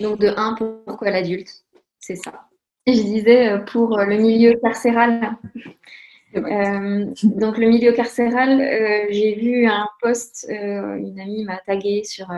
[0.00, 0.54] Donc, de un,
[0.84, 1.64] pourquoi l'adulte?
[2.00, 2.48] C'est ça
[2.86, 5.36] je disais euh, pour euh, le milieu carcéral.
[6.36, 8.58] Euh, donc le milieu carcéral,
[9.10, 12.28] j'ai vu un post, une amie m'a tagué sur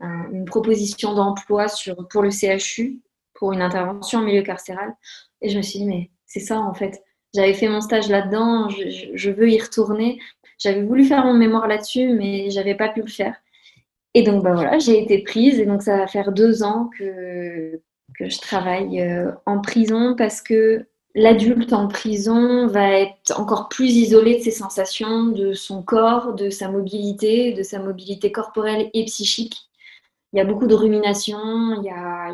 [0.00, 1.66] une proposition d'emploi
[2.08, 3.00] pour le CHU,
[3.34, 4.94] pour une intervention en milieu carcéral.
[5.42, 7.02] Et je me suis dit, mais c'est ça en fait.
[7.34, 10.18] J'avais fait mon stage là-dedans, je, je, veux y retourner.
[10.58, 13.36] J'avais voulu faire mon mémoire là-dessus, mais j'avais pas pu le faire.
[14.14, 15.60] Et donc, bah voilà, j'ai été prise.
[15.60, 17.80] Et donc, ça va faire deux ans que,
[18.18, 23.90] que je travaille euh, en prison parce que l'adulte en prison va être encore plus
[23.96, 29.04] isolé de ses sensations, de son corps, de sa mobilité, de sa mobilité corporelle et
[29.06, 29.56] psychique.
[30.32, 31.38] Il y a beaucoup de rumination,
[31.80, 32.30] il y a,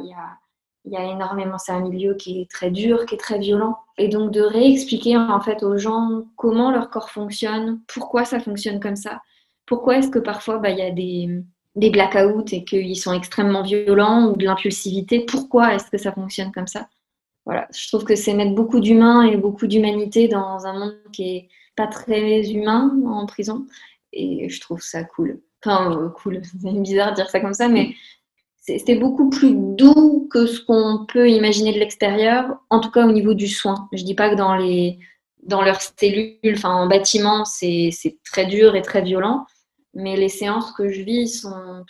[0.84, 3.78] il y a, énormément, c'est un milieu qui est très dur, qui est très violent.
[3.96, 8.80] Et donc de réexpliquer en fait aux gens comment leur corps fonctionne, pourquoi ça fonctionne
[8.80, 9.20] comme ça,
[9.64, 11.42] pourquoi est-ce que parfois bah, il y a des,
[11.76, 16.50] des blackouts et qu'ils sont extrêmement violents ou de l'impulsivité, pourquoi est-ce que ça fonctionne
[16.50, 16.88] comme ça?
[17.44, 21.36] Voilà, je trouve que c'est mettre beaucoup d'humain et beaucoup d'humanité dans un monde qui
[21.36, 23.66] est pas très humain en prison
[24.12, 25.40] et je trouve ça cool.
[25.64, 27.94] Enfin, euh, cool, c'est bizarre de dire ça comme ça, mais
[28.58, 33.12] c'est beaucoup plus doux que ce qu'on peut imaginer de l'extérieur, en tout cas au
[33.12, 33.88] niveau du soin.
[33.92, 34.98] Je dis pas que dans les
[35.44, 37.92] dans leurs cellules, enfin en bâtiment, c'est
[38.24, 39.46] très dur et très violent,
[39.96, 41.84] mais les séances que je vis sont.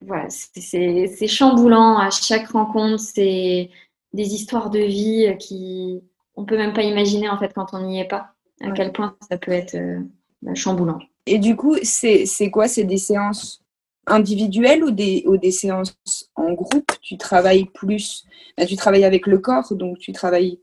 [0.00, 2.98] Voilà, c'est chamboulant à chaque rencontre.
[2.98, 3.70] C'est
[4.12, 6.02] des histoires de vie qui.
[6.34, 9.16] On peut même pas imaginer en fait quand on n'y est pas, à quel point
[9.28, 10.00] ça peut être euh,
[10.40, 11.00] bah, chamboulant.
[11.26, 12.68] Et du coup, c'est quoi?
[12.68, 13.60] C'est des séances
[14.06, 15.98] individuelles ou des, ou des séances
[16.36, 16.92] en groupe?
[17.02, 18.24] Tu travailles plus.
[18.56, 20.58] Bah, tu travailles avec le corps, donc tu travailles.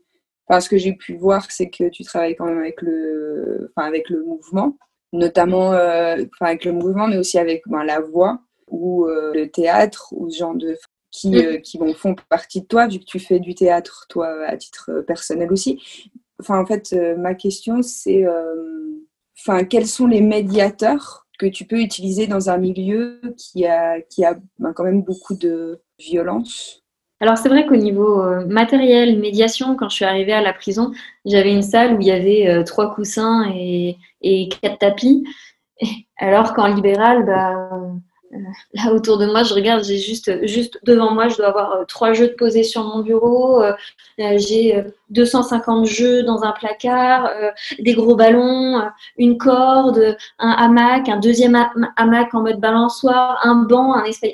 [0.48, 3.86] Enfin, ce que j'ai pu voir, c'est que tu travailles quand même avec le, enfin,
[3.86, 4.76] avec le mouvement
[5.12, 10.12] notamment euh, avec le mouvement, mais aussi avec ben, la voix ou euh, le théâtre
[10.12, 10.76] ou ce genre de
[11.10, 11.34] qui, mm.
[11.36, 15.04] euh, qui font partie de toi, vu que tu fais du théâtre, toi, à titre
[15.06, 15.82] personnel aussi.
[16.40, 18.26] Enfin, en fait, ma question, c'est
[19.38, 24.24] enfin, quels sont les médiateurs que tu peux utiliser dans un milieu qui a, qui
[24.24, 26.85] a ben, quand même beaucoup de violence?
[27.20, 30.92] Alors c'est vrai qu'au niveau euh, matériel, médiation, quand je suis arrivée à la prison,
[31.24, 33.96] j'avais une salle où il y avait euh, trois coussins et,
[34.60, 35.24] quatre tapis.
[36.18, 38.38] Alors qu'en libéral, bah, euh,
[38.74, 42.12] là autour de moi, je regarde, j'ai juste, juste devant moi, je dois avoir trois
[42.12, 43.62] jeux de posés sur mon bureau,
[44.18, 47.30] j'ai 250 jeux dans un placard,
[47.78, 48.82] des gros ballons,
[49.16, 51.56] une corde, un hamac, un deuxième
[51.96, 54.32] hamac en mode balançoire, un banc, un espace.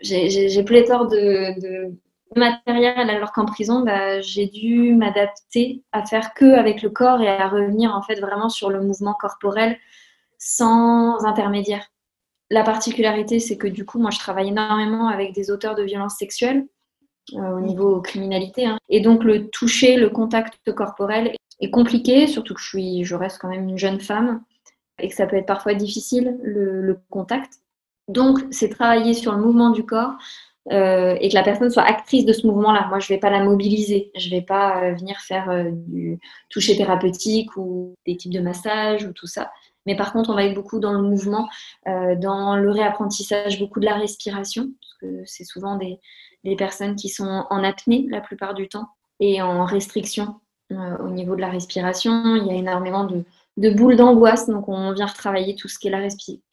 [0.00, 1.94] J'ai pléthore de, de
[2.36, 7.28] matériel alors qu'en prison, bah, j'ai dû m'adapter à faire que avec le corps et
[7.28, 9.78] à revenir en fait vraiment sur le mouvement corporel
[10.38, 11.90] sans intermédiaire.
[12.50, 16.16] la particularité, c'est que du coup, moi, je travaille énormément avec des auteurs de violences
[16.16, 16.66] sexuelles
[17.32, 18.66] au niveau criminalité.
[18.66, 18.78] Hein.
[18.90, 23.38] Et donc, le toucher, le contact corporel est compliqué, surtout que je, suis, je reste
[23.40, 24.42] quand même une jeune femme
[25.00, 27.54] et que ça peut être parfois difficile, le, contact.
[28.08, 30.14] Donc, c'est travailler sur le mouvement du corps
[30.72, 32.86] euh, et que la personne soit actrice de ce mouvement-là.
[32.88, 34.10] Moi, je ne vais pas la mobiliser.
[34.16, 38.40] Je ne vais pas euh, venir faire euh, du toucher thérapeutique ou des types de
[38.40, 39.50] massages ou tout ça.
[39.86, 41.46] Mais par contre, on va être beaucoup dans le mouvement,
[41.84, 45.98] dans le réapprentissage, beaucoup de la respiration, parce que c'est souvent des,
[46.42, 48.88] des, personnes qui sont en apnée la plupart du temps
[49.20, 50.36] et en restriction
[50.70, 52.34] au niveau de la respiration.
[52.34, 54.48] Il y a énormément de, de boules d'angoisse.
[54.48, 56.00] Donc, on vient retravailler tout ce qui est la,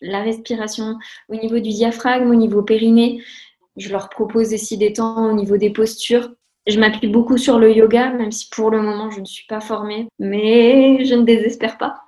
[0.02, 0.98] la, respiration
[1.30, 3.24] au niveau du diaphragme, au niveau périnée.
[3.78, 6.30] Je leur propose aussi des temps au niveau des postures.
[6.68, 9.62] Je m'appuie beaucoup sur le yoga, même si pour le moment, je ne suis pas
[9.62, 12.02] formée, mais je ne désespère pas.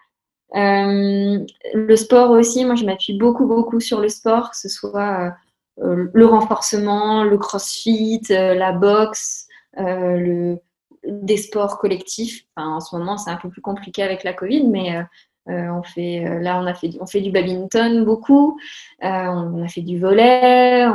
[0.55, 1.39] Euh,
[1.73, 5.33] le sport aussi, moi, je m'appuie beaucoup, beaucoup sur le sport, que ce soit
[5.81, 10.57] euh, le renforcement, le crossfit, euh, la boxe, le,
[11.05, 12.45] des sports collectifs.
[12.55, 15.03] en ce moment, c'est un peu plus compliqué avec la Covid, mais euh,
[15.49, 18.57] euh, on fait, euh, là, on, a fait, on fait du badminton beaucoup,
[19.01, 20.85] on a fait du volet.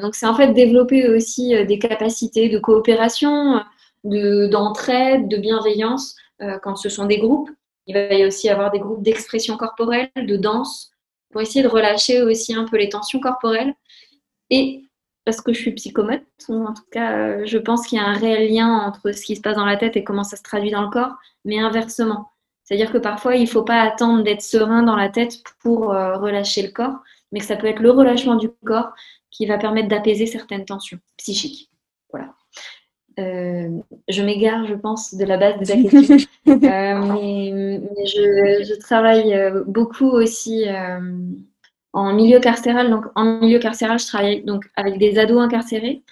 [0.00, 3.62] Donc, c'est en fait développer aussi des capacités de coopération,
[4.04, 6.16] d'entraide, de, bienveillance
[6.62, 7.50] quand ce sont des groupes.
[7.86, 10.92] Il va y aussi avoir des groupes d'expression corporelle, de danse,
[11.30, 13.74] pour essayer de relâcher aussi un peu les tensions corporelles
[14.50, 14.85] et
[15.26, 18.14] parce que je suis psychomote, en tout cas, euh, je pense qu'il y a un
[18.14, 20.70] réel lien entre ce qui se passe dans la tête et comment ça se traduit
[20.70, 22.30] dans le corps, mais inversement.
[22.62, 26.16] C'est-à-dire que parfois, il ne faut pas attendre d'être serein dans la tête pour euh,
[26.16, 27.00] relâcher le corps,
[27.32, 28.92] mais que ça peut être le relâchement du corps
[29.32, 31.70] qui va permettre d'apaiser certaines tensions psychiques.
[32.12, 32.32] Voilà.
[33.18, 33.68] Euh,
[34.08, 36.28] je m'égare, je pense, de la base de la question.
[36.46, 39.36] mais, je, je, travaille
[39.66, 40.66] beaucoup aussi
[41.96, 42.90] en milieu carcéral.
[42.90, 46.02] Donc, en milieu carcéral, je travaille donc avec des ados incarcérés,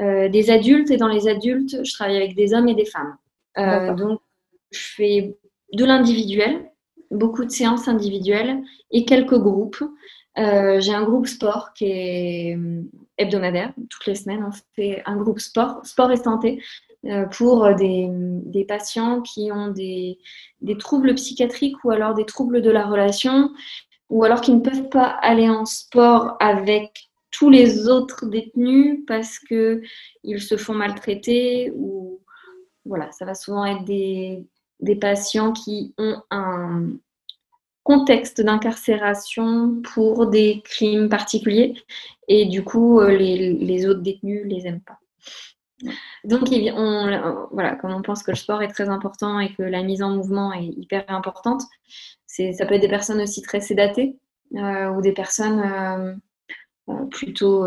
[0.00, 3.16] euh, des adultes, et dans les adultes, je travaille avec des hommes et des femmes.
[3.56, 4.20] Euh, donc,
[4.72, 5.36] je fais
[5.72, 6.70] de l'individuel,
[7.12, 9.82] beaucoup de séances individuelles et quelques groupes.
[10.38, 12.58] Euh, j'ai un groupe sport qui est
[13.16, 13.72] hebdomadaire.
[13.88, 16.60] Toutes les semaines, on fait un groupe sport, sport et santé,
[17.30, 20.18] pour des, des, patients qui ont des,
[20.60, 23.50] des, troubles psychiatriques ou alors des troubles de la relation
[24.10, 29.38] ou alors qu'ils ne peuvent pas aller en sport avec tous les autres détenus parce
[29.38, 29.82] que
[30.24, 32.20] ils se font maltraiter ou
[32.84, 34.44] voilà, ça va souvent être des,
[34.80, 36.88] des patients qui ont un
[37.84, 41.74] contexte d'incarcération pour des crimes particuliers
[42.28, 44.98] et du coup euh, les, les autres détenus les aiment pas.
[46.24, 49.82] Donc, on, voilà, comme on pense que le sport est très important et que la
[49.82, 51.62] mise en mouvement est hyper importante,
[52.30, 54.16] ça peut être des personnes aussi très sédatées
[54.56, 56.14] euh, ou des personnes euh,
[56.88, 57.64] euh, plutôt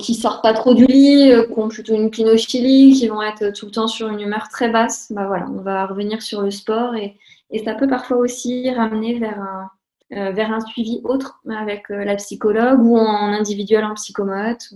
[0.00, 3.66] qui sortent pas trop du lit, qui ont plutôt une pinophilie, qui vont être tout
[3.66, 5.12] le temps sur une humeur très basse.
[5.12, 7.16] Bah voilà, on va revenir sur le sport et,
[7.64, 9.40] ça peut parfois aussi ramener vers
[10.10, 14.70] un, suivi autre avec la psychologue ou en individuel en psychomote.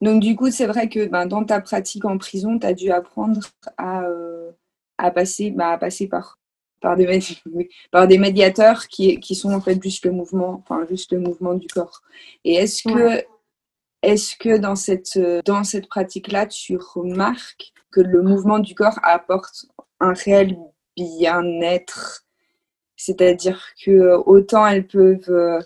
[0.00, 2.90] Donc du coup, c'est vrai que ben, dans ta pratique en prison, tu as dû
[2.90, 3.40] apprendre
[3.76, 4.02] à,
[4.98, 6.39] bah, à passer par
[6.80, 7.22] par des,
[7.90, 11.54] par des médiateurs qui, qui, sont en fait juste le mouvement, enfin juste le mouvement
[11.54, 12.02] du corps.
[12.44, 13.24] Et est-ce que,
[14.02, 19.66] est-ce que dans cette, dans cette pratique-là, tu remarques que le mouvement du corps apporte
[20.00, 20.56] un réel
[20.96, 22.24] bien-être?
[22.96, 25.60] C'est-à-dire que autant elles peuvent euh,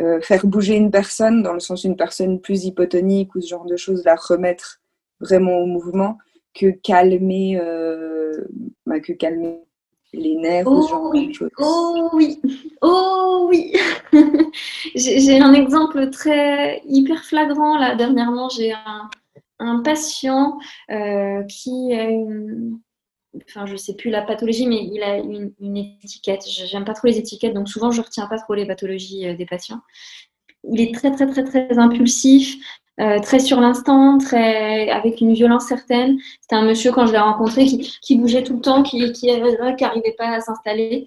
[0.00, 3.64] euh, faire bouger une personne, dans le sens une personne plus hypotonique ou ce genre
[3.64, 4.80] de choses, la remettre
[5.20, 6.18] vraiment au mouvement,
[6.52, 8.32] que calmer, euh,
[8.84, 9.65] bah, que calmer
[10.16, 11.50] les nerfs, oh, ce genre de choses.
[11.58, 12.40] Oh oui,
[12.82, 13.72] oh oui.
[14.94, 17.94] j'ai un exemple très hyper flagrant là.
[17.94, 19.10] Dernièrement, j'ai un,
[19.58, 20.58] un, patient
[20.90, 22.80] euh, qui a une,
[23.48, 26.44] enfin je sais plus la pathologie, mais il a une, une étiquette.
[26.46, 29.46] J'aime pas trop les étiquettes, donc souvent je retiens pas trop les pathologies euh, des
[29.46, 29.80] patients.
[30.64, 32.56] Il est très très très très impulsif.
[32.98, 36.18] Euh, très sur l'instant, très avec une violence certaine.
[36.40, 40.14] C'était un monsieur quand je l'ai rencontré qui, bougeait tout le temps, qui qui n'arrivait
[40.16, 41.06] pas à s'installer.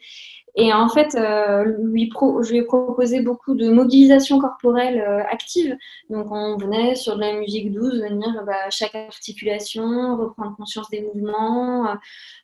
[0.56, 5.78] Et en fait, euh, lui je lui ai proposé beaucoup de mobilisation corporelle euh, active.
[6.10, 11.02] Donc, on venait sur de la musique douce, venir bah, chaque articulation, reprendre conscience des
[11.02, 11.95] mouvements,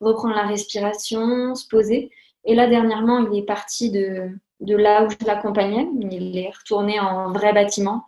[0.01, 2.09] reprendre la respiration, se poser.
[2.45, 4.29] Et là, dernièrement, il est parti de,
[4.61, 5.87] là où je l'accompagnais.
[6.11, 8.05] Il est retourné en vrai bâtiment.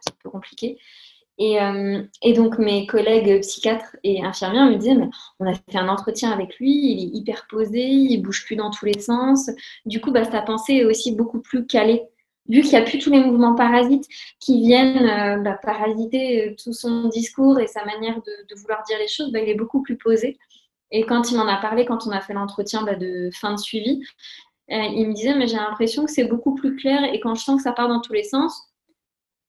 [0.00, 0.78] C'est un peu compliqué.
[1.38, 5.08] Et, euh, et, donc mes collègues psychiatres et infirmières me disaient, mais
[5.40, 8.70] on a fait un entretien avec lui, il est hyper posé, il bouge plus dans
[8.70, 9.50] tous les sens.
[9.86, 12.02] Du coup, bah, sa pensée est aussi beaucoup plus calée.
[12.48, 14.06] Vu qu'il n'y a plus tous les mouvements parasites
[14.40, 18.98] qui viennent euh, bah, parasiter euh, tout son discours et sa manière de, vouloir dire
[18.98, 20.38] les choses, bah, il est beaucoup plus posé.
[20.90, 23.58] Et quand il m'en a parlé, quand on a fait l'entretien bah, de fin de
[23.58, 24.02] suivi,
[24.68, 27.56] il me disait, mais j'ai l'impression que c'est beaucoup plus clair et quand je sens
[27.58, 28.71] que ça part dans tous les sens,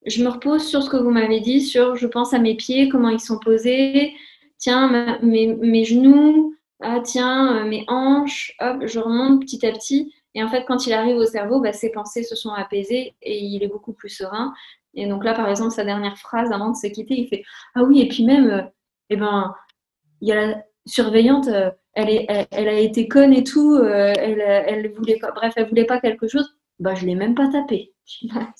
[0.05, 2.89] je me repose sur ce que vous m'avez dit, sur je pense à mes pieds,
[2.89, 4.13] comment ils sont posés,
[4.57, 10.13] tiens, mes, genoux, ah, tiens, euh, mes hanches, hop, je remonte petit à petit.
[10.35, 13.39] Et en fait, quand il arrive au cerveau, bah, ses pensées se sont apaisées et
[13.39, 14.53] il est beaucoup plus serein.
[14.95, 17.43] Et donc là, par exemple, sa dernière phrase avant de se quitter, il fait
[17.75, 18.61] Ah oui, et puis même, euh,
[19.09, 19.53] eh ben,
[20.21, 24.41] il y a la surveillante, euh, elle, est, elle, a été conne et tout, elle,
[24.41, 27.93] elle voulait pas, bref, elle voulait pas quelque chose, bah, je l'ai même pas tapé.
[28.05, 28.51] Super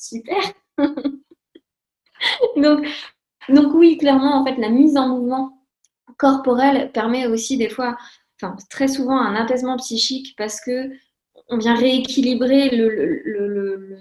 [2.58, 2.86] donc,
[3.50, 5.64] donc oui, clairement, en fait, la mise en mouvement
[6.18, 7.98] corporel permet aussi des fois,
[8.42, 10.92] enfin très souvent, un apaisement psychique parce que
[11.50, 13.98] on vient rééquilibrer le,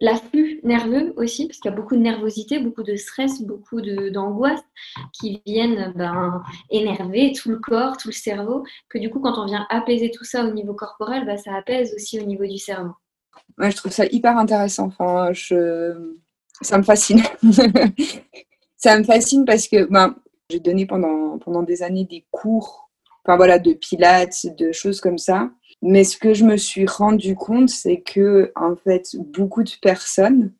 [0.00, 4.62] l'afflux nerveux aussi, parce qu'il y a beaucoup de nervosité, beaucoup de stress, beaucoup d'angoisse
[5.12, 9.46] qui viennent ben, énerver tout le corps, tout le cerveau, que du coup, quand on
[9.46, 12.94] vient apaiser tout ça au niveau corporel, ben, ça apaise aussi au niveau du cerveau.
[13.58, 14.86] Je trouve ça hyper intéressant.
[14.86, 16.16] Enfin, je,
[16.60, 17.22] ça me fascine.
[18.76, 20.14] ça me fascine parce que ben,
[20.50, 22.90] j'ai donné pendant, pendant des années des cours
[23.24, 25.50] enfin, voilà, de pilates, de choses comme ça.
[25.82, 30.52] Mais ce que je me suis rendu compte, c'est que en fait, beaucoup de personnes,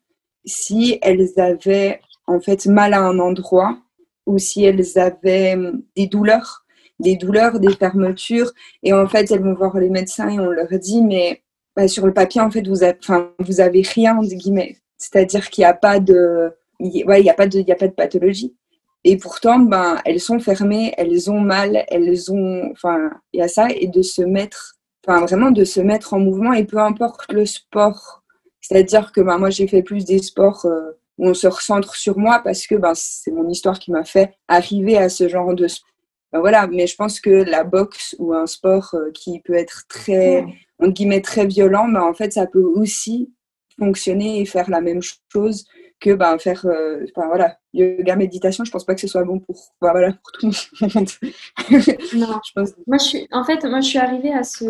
[0.45, 3.77] si elles avaient en fait mal à un endroit
[4.25, 5.57] ou si elles avaient
[5.95, 6.65] des douleurs,
[6.99, 8.51] des douleurs, des fermetures,
[8.83, 11.41] et en fait, elles vont voir les médecins et on leur dit, mais
[11.75, 14.77] bah, sur le papier, en fait, vous avez, enfin, vous avez rien, entre guillemets.
[15.03, 17.87] C'est-à-dire qu'il n'y a pas de, il y a pas de, il y a pas
[17.87, 18.55] de pathologie.
[19.03, 23.49] Et pourtant, ben, elles sont fermées, elles ont mal, elles ont, enfin, il y a
[23.49, 27.33] ça, et de se mettre, enfin, vraiment de se mettre en mouvement, et peu importe
[27.33, 28.23] le sport.
[28.61, 32.17] C'est-à-dire que ben, moi, j'ai fait plus des sports euh, où on se recentre sur
[32.17, 35.67] moi parce que ben, c'est mon histoire qui m'a fait arriver à ce genre de
[35.67, 35.89] sport.
[36.31, 39.83] Ben, voilà, mais je pense que la boxe ou un sport euh, qui peut être
[39.89, 40.45] très,
[40.79, 43.33] entre guillemets, très violent, ben, en fait, ça peut aussi
[43.77, 45.65] fonctionner et faire la même chose
[46.03, 48.65] que ben, faire euh, voilà yoga méditation.
[48.65, 50.47] Je pense pas que ce soit bon pour voilà pour tout
[50.81, 51.09] le monde.
[52.13, 52.39] Non.
[52.45, 52.73] Je pense...
[52.85, 54.65] moi je suis en fait moi je suis arrivée à ce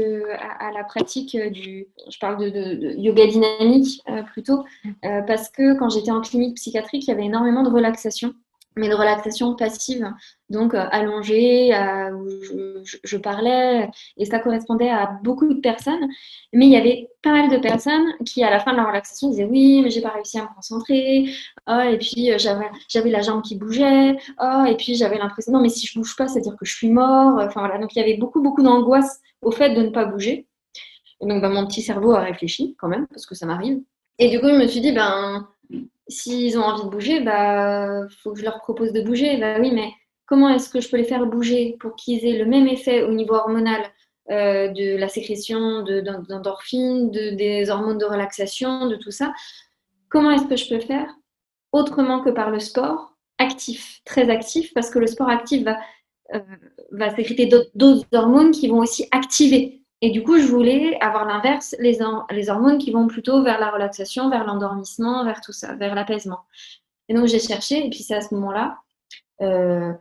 [0.60, 4.64] à, la pratique euh, du je parle de, yoga dynamique euh, plutôt
[5.02, 8.34] parce que quand j'étais en clinique psychiatrique il y avait énormément de relaxation
[8.76, 10.12] mais de relaxation passive,
[10.50, 12.28] donc euh, allongée, euh, où
[13.04, 16.08] je, parlais, et ça correspondait à beaucoup de personnes.
[16.54, 19.30] Mais il y avait pas mal de personnes qui, à la fin de la relaxation,
[19.30, 21.26] disaient oui, mais j'ai pas réussi à me concentrer.
[21.68, 24.18] Oh, et puis euh, j'avais j'avais la jambe qui bougeait.
[24.42, 26.66] Oh, et puis j'avais l'impression non, mais si je bouge pas, c'est à dire que
[26.66, 27.40] je suis mort.
[27.40, 30.48] Enfin voilà, donc il y avait beaucoup beaucoup d'angoisse au fait de ne pas bouger.
[31.22, 33.80] Et donc ben, mon petit cerveau a réfléchi quand même parce que ça m'arrive.
[34.20, 35.48] Et du coup, je me suis dit ben
[36.08, 39.38] s'ils ont envie de bouger, bah, faut que je leur propose de bouger.
[39.38, 39.90] Bah oui, mais
[40.26, 43.12] comment est-ce que je peux les faire bouger pour qu'ils aient le même effet au
[43.12, 43.82] niveau hormonal
[44.32, 49.34] euh, de la sécrétion d'endorphines, de, des hormones de relaxation, de tout ça?
[50.10, 51.08] Comment est-ce que je peux faire
[51.72, 55.80] autrement que par le sport actif, très actif, parce que le sport actif va,
[56.34, 56.40] euh,
[56.92, 61.78] va sécréter d'autres hormones qui vont aussi activer et du coup, je voulais avoir l'inverse,
[61.80, 66.42] les, hormones qui vont plutôt vers la relaxation, vers l'endormissement, vers tout ça, vers l'apaisement.
[67.08, 68.80] Et donc, j'ai cherché, et puis c'est à ce moment-là.
[69.42, 69.94] Euh,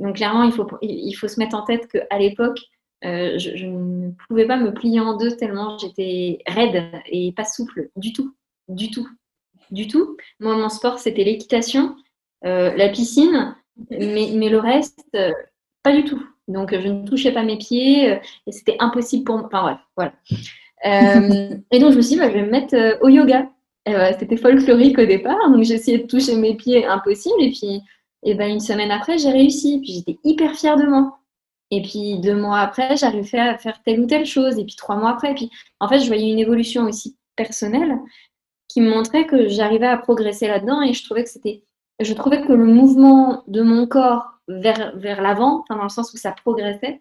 [0.00, 0.52] donc, clairement, il
[1.14, 2.58] faut, se mettre en tête qu'à l'époque,
[3.04, 7.90] euh, je, ne pouvais pas me plier en deux tellement j'étais raide et pas souple
[7.94, 8.34] du tout,
[8.66, 9.08] du tout,
[9.70, 10.16] du tout.
[10.40, 11.94] Moi, mon sport, c'était l'équitation,
[12.44, 13.54] euh, la piscine,
[13.88, 15.16] mais le reste,
[15.84, 16.20] pas du tout.
[16.48, 19.46] Donc, je ne touchais pas mes pieds euh, et c'était impossible pour moi.
[19.46, 20.12] Enfin, bref, voilà.
[20.86, 23.48] Euh, et donc, je me suis dit, bah, je vais me mettre euh, au yoga.
[24.18, 27.40] c'était folklorique au départ, donc j'ai essayé de toucher mes pieds, impossible.
[27.40, 27.80] Et puis,
[28.22, 29.80] et ben, une semaine après, j'ai réussi.
[29.80, 31.18] Puis, j'étais hyper fière de moi.
[31.70, 34.58] Et puis, deux mois après, j'arrivais à faire telle ou telle chose.
[34.58, 37.98] Et puis, trois mois après, et puis, en fait, je voyais une évolution aussi personnelle
[38.68, 41.62] qui me montrait que j'arrivais à progresser là-dedans et je trouvais que c'était
[42.00, 46.16] je trouvais que le mouvement de mon corps vers, vers l'avant, dans le sens où
[46.16, 47.00] ça progressait,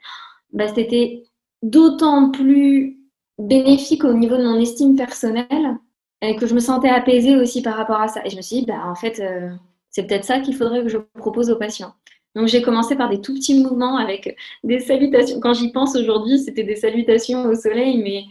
[0.52, 1.24] bah, c'était
[1.62, 3.00] d'autant plus
[3.38, 5.78] bénéfique au niveau de mon estime personnelle
[6.22, 8.22] et que je me sentais apaisée aussi par rapport à ça.
[8.26, 9.50] Et je me suis dit, bah, en fait, euh,
[9.90, 11.94] c'est peut-être ça qu'il faudrait que je propose aux patients.
[12.36, 15.40] Donc j'ai commencé par des tout petits mouvements avec des salutations.
[15.40, 18.24] Quand j'y pense aujourd'hui, c'était des salutations au soleil, mais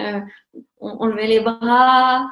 [0.00, 0.20] euh,
[0.80, 2.26] on, levait les bras,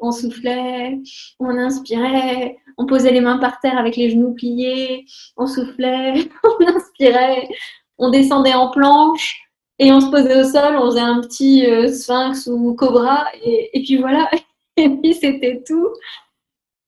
[0.00, 0.98] on soufflait,
[1.38, 5.04] on inspirait, on posait les mains par terre avec les genoux pliés,
[5.36, 7.48] on soufflait, on inspirait,
[7.98, 9.40] on descendait en planche
[9.78, 13.70] et on se posait au sol, on faisait un petit euh, sphinx ou cobra et,
[13.84, 14.30] puis voilà,
[14.76, 15.88] et puis c'était tout.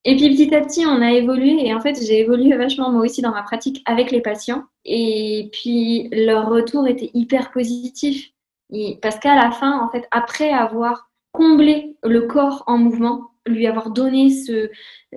[0.05, 3.03] Et puis petit à petit, on a évolué et en fait, j'ai évolué vachement moi
[3.03, 4.63] aussi dans ma pratique avec les patients.
[4.83, 8.31] Et puis leur retour était hyper positif.
[9.01, 13.91] parce qu'à la fin, en fait, après avoir comblé le corps en mouvement, lui avoir
[13.91, 14.69] donné ce,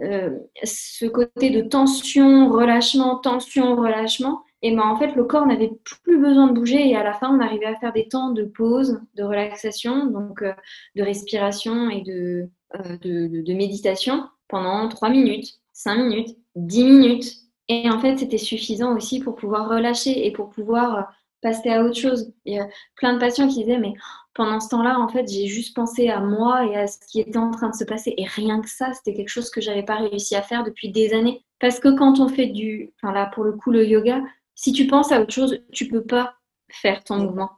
[0.02, 0.30] euh,
[0.64, 6.18] ce côté de tension, relâchement, tension, relâchement, et ben en fait le corps n'avait plus
[6.18, 9.00] besoin de bouger et à la fin on arrivait à faire des temps de pause,
[9.14, 10.52] de relaxation, donc euh,
[10.96, 17.32] de respiration et de, euh, de, méditation pendant 3 minutes, 5 minutes, 10 minutes.
[17.68, 21.12] Et en fait c'était suffisant aussi pour pouvoir relâcher et pour pouvoir
[21.46, 22.32] passer à autre chose.
[22.44, 22.66] Il y a
[22.96, 23.94] plein de patients qui disaient mais
[24.34, 27.38] pendant ce temps-là, en fait, j'ai juste pensé à moi et à ce qui était
[27.38, 28.14] en train de se passer.
[28.18, 31.14] Et rien que ça, c'était quelque chose que j'avais pas réussi à faire depuis des
[31.14, 31.44] années.
[31.60, 34.20] Parce que quand on fait du, enfin là, pour le coup, le yoga,
[34.56, 36.34] si tu penses à autre chose, tu peux pas
[36.68, 37.50] faire ton mouvement.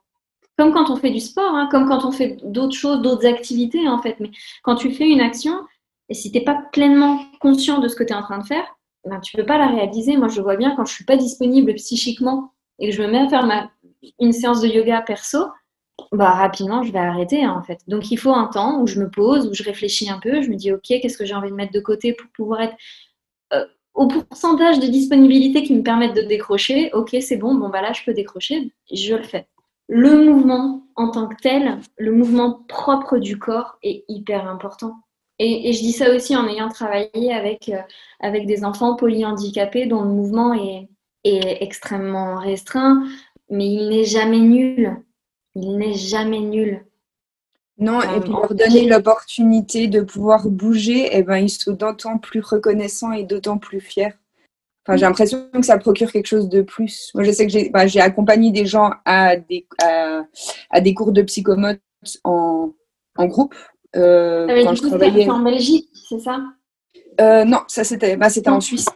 [0.58, 3.88] Comme quand on fait du sport, hein, comme quand on fait d'autres choses, d'autres activités,
[3.88, 4.16] en fait.
[4.20, 4.30] Mais
[4.62, 5.54] quand tu fais une action,
[6.10, 8.46] et si tu n'es pas pleinement conscient de ce que tu es en train de
[8.46, 8.66] faire,
[9.04, 10.16] ben, tu peux pas la réaliser.
[10.16, 13.18] Moi, je vois bien quand je suis pas disponible psychiquement et que je me mets
[13.18, 13.70] à faire ma,
[14.20, 15.46] une séance de yoga perso,
[16.12, 17.80] bah, rapidement, je vais arrêter en fait.
[17.88, 20.50] Donc, il faut un temps où je me pose, où je réfléchis un peu, je
[20.50, 22.76] me dis, OK, qu'est-ce que j'ai envie de mettre de côté pour pouvoir être
[23.52, 26.90] euh, au pourcentage de disponibilité qui me permettent de décrocher.
[26.92, 29.48] OK, c'est bon, bon, bah là, je peux décrocher, je le fais.
[29.88, 34.94] Le mouvement en tant que tel, le mouvement propre du corps est hyper important.
[35.40, 37.80] Et, je dis ça aussi en ayant travaillé avec, euh,
[38.20, 40.88] avec des enfants polyhandicapés dont le mouvement est,
[41.24, 43.04] est extrêmement restreint,
[43.50, 44.96] mais il n'est jamais nul
[45.60, 46.84] il n'est jamais nul.
[47.78, 52.40] Non, et puis leur donner l'opportunité de pouvoir bouger, eh ben, ils sont d'autant plus
[52.40, 54.14] reconnaissants et d'autant plus fiers.
[54.84, 57.12] Enfin, j'ai l'impression que ça procure quelque chose de plus.
[57.14, 59.66] Moi, je sais que j'ai bah, accompagné des gens à des,
[60.70, 61.80] à, des cours de psychomote
[62.24, 62.72] en,
[63.16, 63.54] en groupe.
[63.94, 66.40] Euh, quand je travaillais en Belgique, c'est ça?
[67.20, 68.86] Euh, Non, ça c'était bah, en Suisse.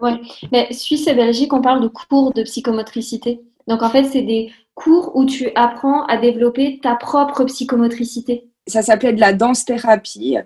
[0.00, 0.20] Ouais,
[0.50, 3.40] mais Suisse et Belgique, on parle de cours de psychomotricité.
[3.68, 8.48] Donc en fait, c'est des cours où tu apprends à développer ta propre psychomotricité.
[8.66, 10.38] Ça s'appelait de la danse-thérapie,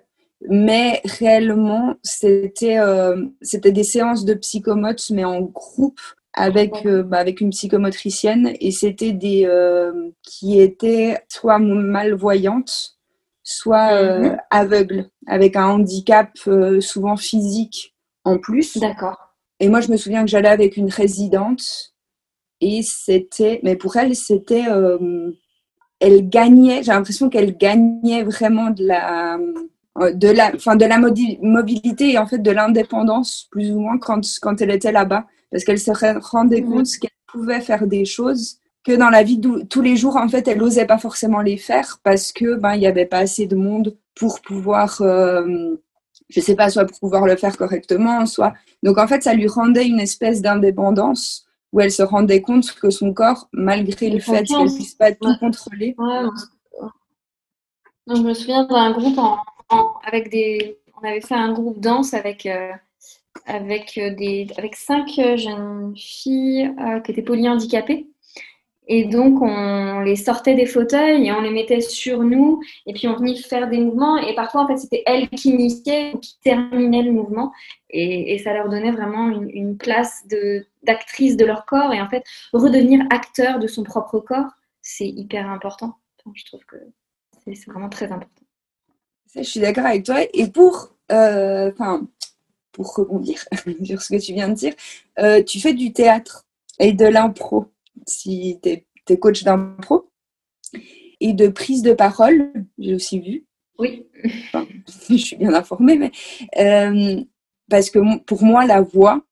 [0.49, 6.01] mais réellement, c'était euh, des séances de psychomotes, mais en groupe
[6.33, 8.55] avec, euh, bah, avec une psychomotricienne.
[8.61, 12.99] Et c'était des euh, qui étaient soit malvoyantes,
[13.43, 14.37] soit mhm.
[14.51, 16.37] aveugles, avec un handicap
[16.81, 17.95] souvent physique
[18.25, 18.79] en plus.
[18.79, 19.24] D'accord.
[19.61, 21.95] Et moi, je me souviens que j'allais avec une résidente
[22.61, 25.31] et c'était, mais pour elle, c'était, euh,
[26.01, 29.39] elle gagnait, j'ai l'impression qu'elle gagnait vraiment de la,
[29.99, 33.99] euh, de la, enfin de la mobilité et en fait de l'indépendance plus ou moins
[33.99, 35.93] quand, quand elle était là-bas, parce qu'elle se
[36.31, 36.71] rendait mhm.
[36.71, 40.29] compte qu'elle pouvait faire des choses que dans la vie de tous les jours, en
[40.29, 43.47] fait, elle n'osait pas forcément les faire parce que ben il n'y avait pas assez
[43.47, 45.77] de monde pour pouvoir, euh,
[46.29, 49.47] je sais pas, soit pour pouvoir le faire correctement, soit donc en fait, ça lui
[49.47, 54.45] rendait une espèce d'indépendance où elle se rendait compte que son corps, malgré le fait
[54.45, 55.97] qu'elle ne puisse pas tout contrôler.
[58.07, 59.19] je me souviens d'un groupe
[60.05, 60.79] avec des.
[61.03, 62.71] On avait fait un groupe danse avec, euh,
[63.47, 68.07] avec, euh, des, avec cinq jeunes filles euh, qui étaient polyhandicapées.
[68.87, 72.61] Et donc, on les sortait des fauteuils et on les mettait sur nous.
[72.87, 74.19] Et puis, on venait faire des mouvements.
[74.19, 77.53] Et parfois, en fait, c'était elles qui initiaient ou qui terminaient le mouvement.
[77.91, 80.25] Et, ça leur donnait vraiment une, place
[80.83, 81.95] d'actrice de, leur corps.
[81.95, 84.51] Et en fait, redevenir acteur de son propre corps,
[84.83, 85.97] c'est hyper important.
[86.35, 86.77] je trouve que
[87.47, 88.43] c'est vraiment très important.
[89.35, 90.19] Je suis d'accord avec toi.
[90.35, 91.73] Et pour, euh,
[92.73, 93.45] pour rebondir
[93.83, 94.75] sur ce que tu viens de dire,
[95.19, 96.45] euh, tu fais du théâtre
[96.79, 97.67] et de l'impro
[98.07, 100.11] si tu es, coach d'impro.
[101.21, 103.47] Et de prise de parole, j'ai aussi vu.
[103.79, 104.07] Oui.
[105.11, 106.13] je suis bien informée, mais
[106.59, 107.23] euh,
[107.71, 109.25] parce que pour moi, la voix,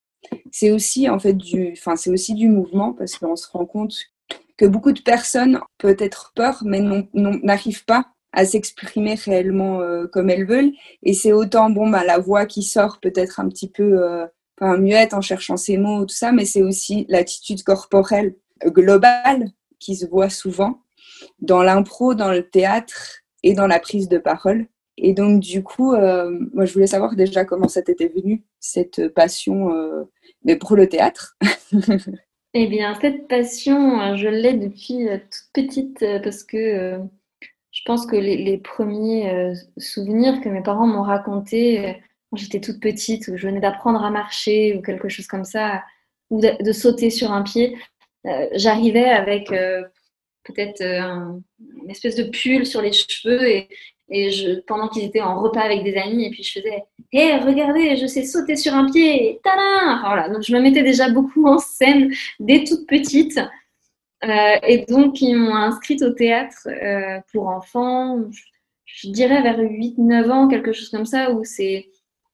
[0.50, 3.94] c'est aussi en fait du, enfin c'est aussi du mouvement parce qu'on se rend compte
[4.56, 6.80] que beaucoup de personnes peut-être peur, mais
[7.12, 10.72] n'arrivent pas à s'exprimer réellement euh, comme elles veulent.
[11.02, 14.26] Et c'est autant bon bah la voix qui sort peut-être un petit peu, euh,
[14.60, 18.36] enfin muette en cherchant ses mots tout ça, mais c'est aussi l'attitude corporelle
[18.66, 20.82] global qui se voit souvent
[21.40, 24.66] dans l'impro, dans le théâtre et dans la prise de parole.
[24.98, 29.08] Et donc, du coup, euh, moi, je voulais savoir déjà comment ça t'était venu, cette
[29.08, 30.04] passion euh,
[30.44, 31.36] mais pour le théâtre.
[32.54, 37.00] eh bien, cette passion, euh, je l'ai depuis toute petite parce que
[37.70, 41.96] je pense que les, premiers souvenirs que mes parents m'ont racontés
[42.30, 45.82] quand j'étais toute petite, où je venais d'apprendre à marcher ou quelque chose comme ça,
[46.30, 47.76] ou de, sauter sur un pied,
[48.54, 53.68] j'arrivais avec peut-être une espèce de pull sur les cheveux et,
[54.10, 57.36] et je, pendant qu'ils étaient en repas avec des amis, et puis je faisais Hé,
[57.36, 61.46] regardez, je sais sauter sur un pied, tada voilà, Donc je me mettais déjà beaucoup
[61.46, 62.10] en scène
[62.40, 63.38] dès toute petite.
[64.24, 68.18] Euh, et donc, ils m'ont inscrite au théâtre euh, pour enfants,
[68.86, 71.90] je, dirais vers 8-9 ans, quelque chose comme ça, où c'est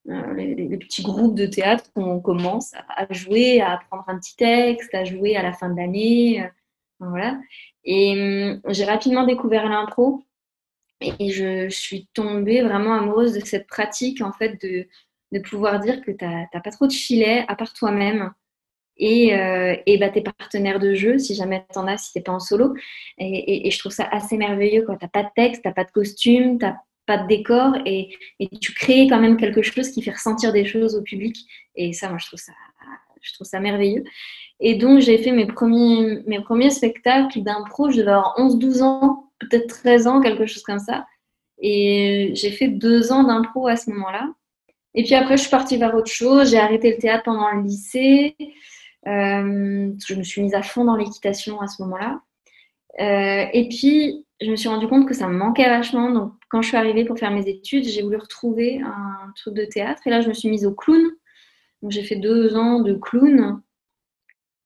[0.09, 4.95] euh, les, petits groupes de théâtre qu'on commence à, jouer, à apprendre un petit texte,
[4.95, 6.49] à jouer à la fin de l'année.
[6.99, 7.39] voilà.
[7.85, 10.23] Et hum, j'ai rapidement découvert l'impro
[11.01, 14.87] et je, suis tombée vraiment amoureuse de cette pratique, en fait, de,
[15.33, 18.33] de pouvoir dire que tu n'as pas trop de filet à part toi-même
[18.99, 22.21] et, euh, et bah, tes partenaires de jeu, si jamais tu en as, si tu
[22.21, 22.75] pas en solo.
[23.19, 24.85] Et, et, je trouve ça assez merveilleux.
[24.85, 26.77] Tu n'as pas de texte, tu n'as pas de costume, tu n'as
[27.09, 28.11] pas de décor et,
[28.61, 31.35] tu crées quand même quelque chose qui fait ressentir des choses au public.
[31.75, 32.53] Et ça, moi, je trouve ça,
[33.23, 34.05] je trouve ça merveilleux.
[34.61, 39.31] Et donc, j'ai fait mes premiers, mes premiers spectacles d'impro, je devais avoir 11-12 ans,
[39.39, 41.07] peut-être 13 ans, quelque chose comme ça.
[41.61, 44.29] Et j'ai fait deux ans d'impro à ce moment-là.
[44.95, 46.51] Et puis après, je suis partie vers autre chose.
[46.51, 48.37] J'ai arrêté le théâtre pendant le lycée.
[49.07, 52.21] Euh, je me suis mise à fond dans l'équitation à ce moment-là.
[53.01, 56.11] Euh, et puis, je me suis rendu compte que ça me manquait vachement.
[56.11, 59.65] Donc, quand je suis arrivée pour faire mes études, j'ai voulu retrouver un truc de
[59.65, 60.07] théâtre.
[60.07, 61.03] Et là, je me suis mise au clown.
[61.83, 63.61] Donc, j'ai fait deux ans de clown.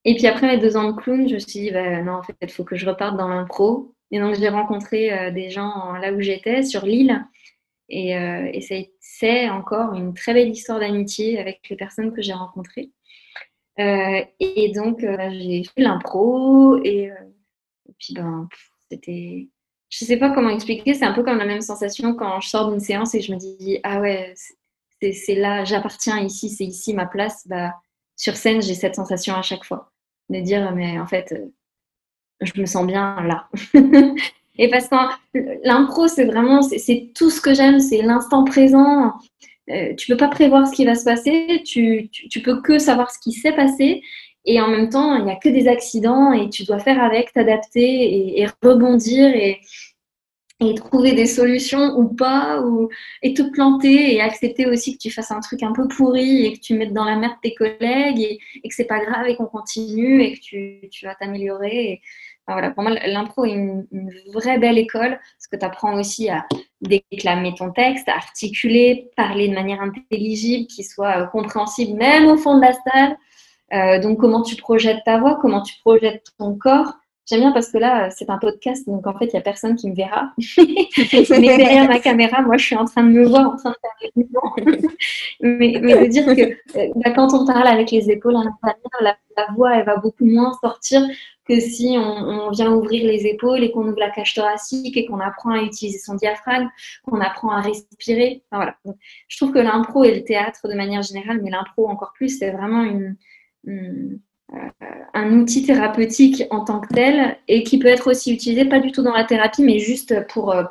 [0.05, 2.23] Et puis après mes deux ans de clown, je me suis dit, bah, non, en
[2.23, 3.95] fait, il faut que je reparte dans l'impro.
[4.11, 7.25] Et donc, j'ai rencontré euh, des gens là où j'étais, sur l'île.
[7.89, 12.91] Et, et c'est encore une très belle histoire d'amitié avec les personnes que j'ai rencontrées.
[13.79, 17.15] Euh, et donc, euh, j'ai fait l'impro et, euh,
[17.89, 18.49] et, puis, ben,
[18.91, 19.49] c'était.
[19.93, 22.71] Je sais pas comment expliquer, c'est un peu comme la même sensation quand je sors
[22.71, 24.33] d'une séance et je me dis Ah ouais,
[25.03, 27.47] c'est là, j'appartiens ici, c'est ici ma place.
[27.47, 27.75] Bah,
[28.17, 29.93] sur scène, j'ai cette sensation à chaque fois
[30.31, 31.35] de dire Mais en fait,
[32.41, 33.49] je me sens bien là.
[34.59, 39.13] et parce que l'impro, c'est vraiment, c'est tout ce que j'aime, c'est l'instant présent.
[39.69, 43.11] Euh, tu peux pas prévoir ce qui va se passer, tu, tu, peux que savoir
[43.11, 44.03] ce qui s'est passé.
[44.45, 47.33] Et en même temps, il n'y a que des accidents et tu dois faire avec,
[47.33, 49.61] t'adapter et, rebondir et,
[50.77, 52.89] trouver des solutions ou pas, ou,
[53.23, 56.53] et te planter et accepter aussi que tu fasses un truc un peu pourri et
[56.53, 59.35] que tu mettes dans la merde tes collègues et, et que c'est pas grave et
[59.35, 62.01] qu'on continue et que tu, tu vas t'améliorer
[62.49, 63.87] voilà, pour moi, l'impro est une,
[64.33, 66.47] vraie belle école parce que tu apprends aussi à
[66.81, 72.37] déclamer ton texte, à articuler, parler de manière intelligible, qui soit euh, compréhensible même au
[72.37, 73.17] fond de la salle.
[73.73, 76.95] Euh, donc, comment tu projettes ta voix, comment tu projettes ton corps?
[77.29, 79.77] J'aime bien parce que là, c'est un podcast, donc en fait, il n'y a personne
[79.77, 80.33] qui me verra.
[81.31, 83.77] mais derrière ma caméra, moi, je suis en train de me voir, en train de
[83.81, 84.57] faire des mouvements.
[85.41, 88.37] mais, mais de dire que euh, bah, quand on parle avec les épaules
[89.01, 89.17] la,
[89.57, 91.01] voix, elle va beaucoup moins sortir
[91.49, 95.21] que si on, vient ouvrir les épaules et qu'on ouvre la cage thoracique et qu'on
[95.21, 96.69] apprend à utiliser son diaphragme,
[97.05, 98.43] qu'on apprend à respirer.
[98.51, 98.77] voilà.
[99.29, 102.51] je trouve que l'impro et le théâtre de manière générale, mais l'impro encore plus, c'est
[102.51, 103.15] vraiment une, euh,
[103.69, 108.93] un outil thérapeutique en tant que tel et qui peut être aussi utilisé pas du
[108.93, 110.65] tout dans la thérapie, mais juste pour, euh,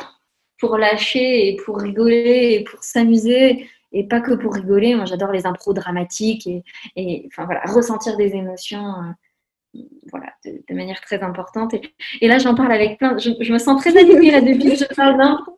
[0.77, 4.95] lâcher et pour rigoler et pour s'amuser et pas que pour rigoler.
[4.95, 6.63] Moi, j'adore les impros dramatiques et,
[6.95, 7.29] et
[7.65, 8.85] ressentir des émotions.
[8.85, 9.11] Euh,
[10.11, 11.73] voilà, de, manière très importante.
[12.21, 13.17] Et, là, j'en parle avec plein.
[13.17, 15.57] Je, me sens très animée là depuis que je parle d'impro.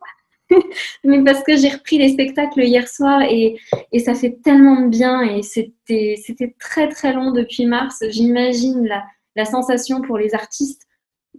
[1.03, 3.57] Mais parce que j'ai repris les spectacles hier soir et,
[3.91, 8.03] et ça fait tellement de bien et c'était très très long depuis mars.
[8.09, 9.03] J'imagine la,
[9.35, 10.87] la, sensation pour les artistes,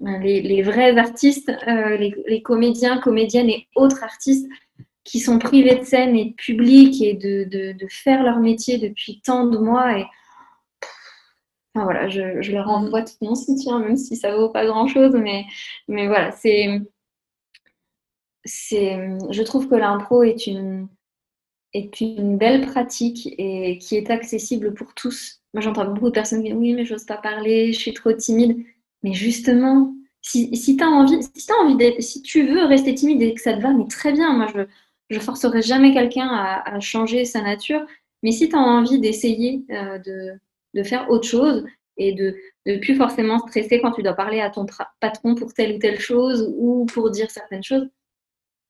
[0.01, 4.49] les, vrais artistes, euh, les, comédiens, comédiennes et autres artistes
[5.05, 9.21] qui sont privés de scène et de public et de, de, faire leur métier depuis
[9.21, 9.99] tant de mois.
[9.99, 10.07] Et
[11.75, 15.45] voilà, je, je, leur envoie tout mon soutien, même si ça vaut pas grand-chose, mais,
[15.89, 16.81] mais voilà, c'est,
[18.45, 20.89] c'est, je trouve que l'impro est une,
[21.73, 25.41] est une belle pratique et qui est accessible pour tous.
[25.55, 28.13] Moi, j'entends beaucoup de personnes qui disent oui, mais j'ose pas parler, je suis trop
[28.13, 28.65] timide.
[29.03, 33.35] Mais justement, si, si tu envie, si, as envie si tu veux rester timide et
[33.35, 34.33] que ça te va, mais très bien.
[34.35, 34.63] Moi, je
[35.11, 37.87] je forcerai jamais quelqu'un à, à, changer sa nature.
[38.23, 40.33] Mais si tu as envie d'essayer euh, de,
[40.75, 41.65] de faire autre chose
[41.97, 42.35] et de
[42.67, 44.67] ne plus forcément stresser quand tu dois parler à ton
[45.01, 47.87] patron pour telle ou telle chose ou pour dire certaines choses,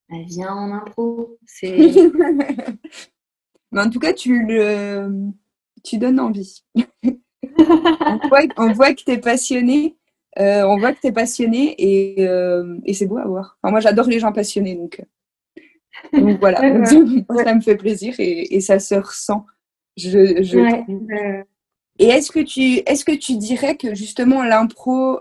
[0.08, 1.38] bah, viens en impro.
[3.72, 5.08] Mais en tout cas, tu, le,
[5.82, 6.64] tu donnes envie.
[6.76, 9.96] on, voit, on, voit, que tu es passionné.
[10.38, 13.58] Euh, on voit que tu es passionné et, euh, et c'est beau à voir.
[13.62, 16.60] Enfin, moi, j'adore les gens passionnés, donc, euh, donc voilà.
[17.44, 19.46] Ça me fait plaisir et, et ça se ressent.
[19.96, 21.44] Je, je
[22.00, 25.20] Et est-ce que, tu, est-ce que tu dirais que justement l'impro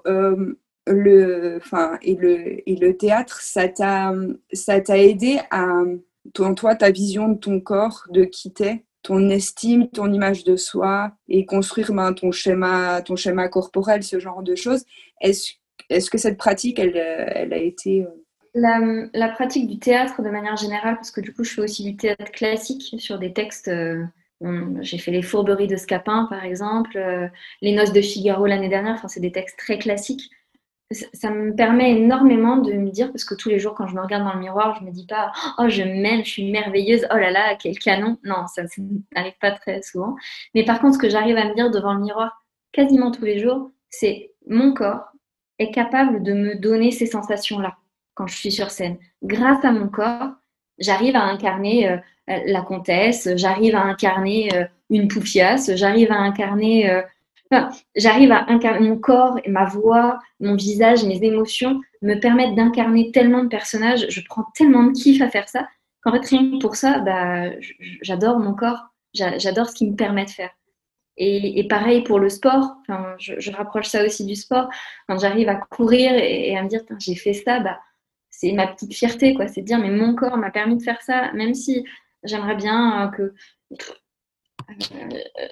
[0.88, 4.14] le, enfin, et, le, et le théâtre, ça t'a,
[4.98, 5.84] aidé à,
[6.34, 10.56] toi, toi, ta vision de ton corps, de qui t'es ton estime, ton image de
[10.56, 14.86] soi et construire ben, ton, schéma, ton schéma corporel, ce genre de choses.
[15.20, 15.54] Est-ce
[15.90, 18.04] est que cette pratique, elle, elle a été...
[18.04, 18.08] Euh,
[18.56, 18.80] la,
[19.14, 21.98] la, pratique du théâtre de manière générale, parce que du coup, je fais aussi du
[21.98, 23.68] théâtre classique sur des textes.
[23.68, 24.06] Euh,
[24.82, 27.28] j'ai fait les fourberies de Scapin, par exemple, euh,
[27.62, 28.94] les noces de Figaro l'année dernière.
[28.94, 30.30] Enfin, c'est des textes très classiques
[30.94, 34.02] ça me permet énormément de me dire, parce que tous les jours quand je me
[34.02, 37.18] regarde dans le miroir, je me dis pas oh je m'aime, je suis merveilleuse, oh
[37.18, 38.18] là là, quel canon.
[38.24, 38.64] Non, ça
[39.16, 40.16] n'arrive pas très souvent.
[40.54, 43.40] Mais par contre, ce que j'arrive à me dire devant le miroir quasiment tous les
[43.40, 45.12] jours, c'est mon corps
[45.60, 47.78] est capable de me donner ces sensations-là
[48.16, 48.98] quand je suis sur scène.
[49.24, 50.32] Grâce à mon corps,
[50.80, 56.90] j'arrive à incarner euh, la comtesse, j'arrive à incarner euh, une poufiasse, j'arrive à incarner
[56.90, 57.02] euh,
[57.96, 63.44] j'arrive à incarner mon corps ma voix, mon visage, mes émotions me permettent d'incarner tellement
[63.44, 64.06] de personnages.
[64.10, 65.68] Je prends tellement de kiff à faire ça
[66.04, 67.50] qu'en fait, rien que pour ça, bah,
[68.02, 68.90] j'adore mon corps.
[69.14, 70.50] J'adore ce qu'il me permet de faire.
[71.18, 72.76] Et, pareil pour le sport.
[73.20, 74.70] Je, rapproche ça aussi du sport.
[75.08, 77.80] Quand j'arrive à courir et, à me dire, j'ai fait ça, bah,
[78.30, 79.48] c'est ma petite fierté, quoi.
[79.48, 81.86] C'est de dire, mais mon corps m'a permis de faire ça, même si
[82.24, 83.76] j'aimerais bien que euh,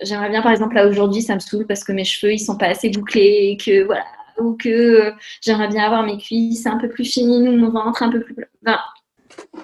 [0.01, 2.57] j'aimerais bien, par exemple, là aujourd'hui, ça me saoule parce que mes cheveux, ils sont
[2.57, 4.05] pas assez bouclés, que voilà,
[4.41, 5.11] ou que euh,
[5.41, 8.36] j'aimerais bien avoir mes cuisses un peu plus fines ou mon ventre un peu plus.
[8.65, 8.80] Enfin,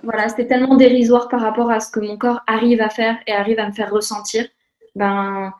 [0.03, 3.33] voilà, c'est tellement dérisoire par rapport à ce que mon corps arrive à faire et
[3.33, 4.47] arrive à me faire ressentir.
[4.95, 5.53] Ben,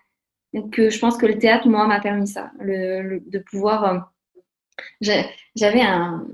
[0.72, 3.84] que je pense que le théâtre, moi, m'a permis ça, le, de pouvoir.
[3.84, 5.22] Euh,
[5.56, 6.26] j'avais un,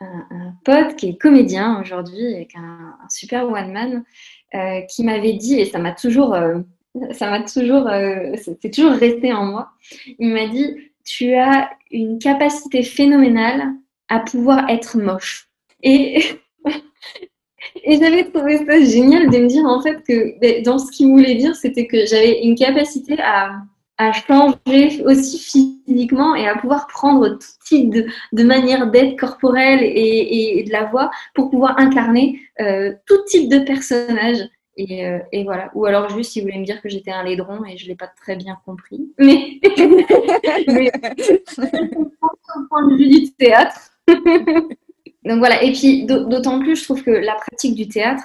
[0.00, 4.04] un, pote qui est comédien aujourd'hui, avec un, super one man,
[4.88, 6.34] qui m'avait dit, et ça m'a toujours
[7.12, 9.70] ça m'a toujours, euh, c'est toujours resté en moi.
[10.18, 13.72] Il m'a dit, tu as une capacité phénoménale
[14.08, 15.48] à pouvoir être moche.
[15.82, 16.22] Et,
[17.86, 21.36] j'avais trouvé ça génial de me dire en fait que ben, dans ce qu'il voulait
[21.36, 23.62] dire, c'était que j'avais une capacité à,
[24.26, 30.58] changer aussi physiquement et à pouvoir prendre tout type de, de manière d'être corporelle et,
[30.58, 34.38] et, de la voix pour pouvoir incarner euh, tout type de personnage.
[34.78, 35.70] Euh, et, voilà.
[35.74, 37.96] Ou alors juste, il voulait me dire que j'étais un laidron et je ne l'ai
[37.96, 39.12] pas très bien compris.
[39.18, 39.60] Mais,
[40.68, 40.90] mais
[41.96, 43.92] au point de vue du théâtre.
[44.08, 45.62] Donc voilà.
[45.62, 48.22] Et puis d'autant plus, je trouve que la pratique du théâtre,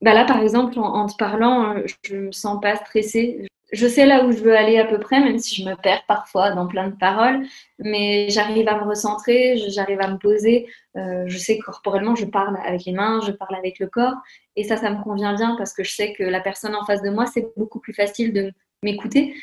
[0.00, 3.86] bah là par exemple, en, te parlant, euh, je ne me sens pas stressée je
[3.86, 6.50] sais là où je veux aller à peu près, même si je me perds parfois
[6.50, 7.46] dans plein de paroles,
[7.78, 10.68] mais j'arrive à me recentrer, j'arrive à me poser.
[10.96, 14.14] Euh, je sais que corporellement, je parle avec les mains, je parle avec le corps,
[14.56, 17.02] et ça, ça me convient bien parce que je sais que la personne en face
[17.02, 18.52] de moi, c'est beaucoup plus facile de
[18.82, 19.34] m'écouter.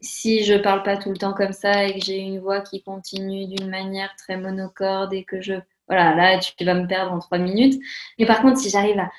[0.00, 2.82] Si je parle pas tout le temps comme ça et que j'ai une voix qui
[2.82, 5.54] continue d'une manière très monocorde et que je.
[5.88, 7.80] Voilà, là, tu vas me perdre en trois minutes.
[8.18, 9.10] Mais par contre, si j'arrive à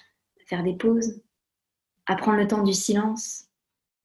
[0.46, 1.22] faire des pauses,
[2.06, 3.49] à prendre le temps du silence,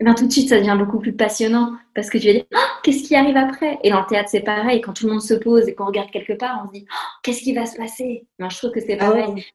[0.01, 2.45] eh ben, tout de suite, ça devient beaucoup plus passionnant parce que tu vas dire
[2.53, 3.79] oh, qu'est-ce qui arrive après?
[3.85, 4.81] Et dans le théâtre, c'est pareil.
[4.81, 7.19] Quand tout le monde se pose et qu'on regarde quelque part, on se dit oh,
[7.23, 8.27] qu'est-ce qui va se passer?
[8.39, 9.47] Ben, Je trouve que c'est ah pareil.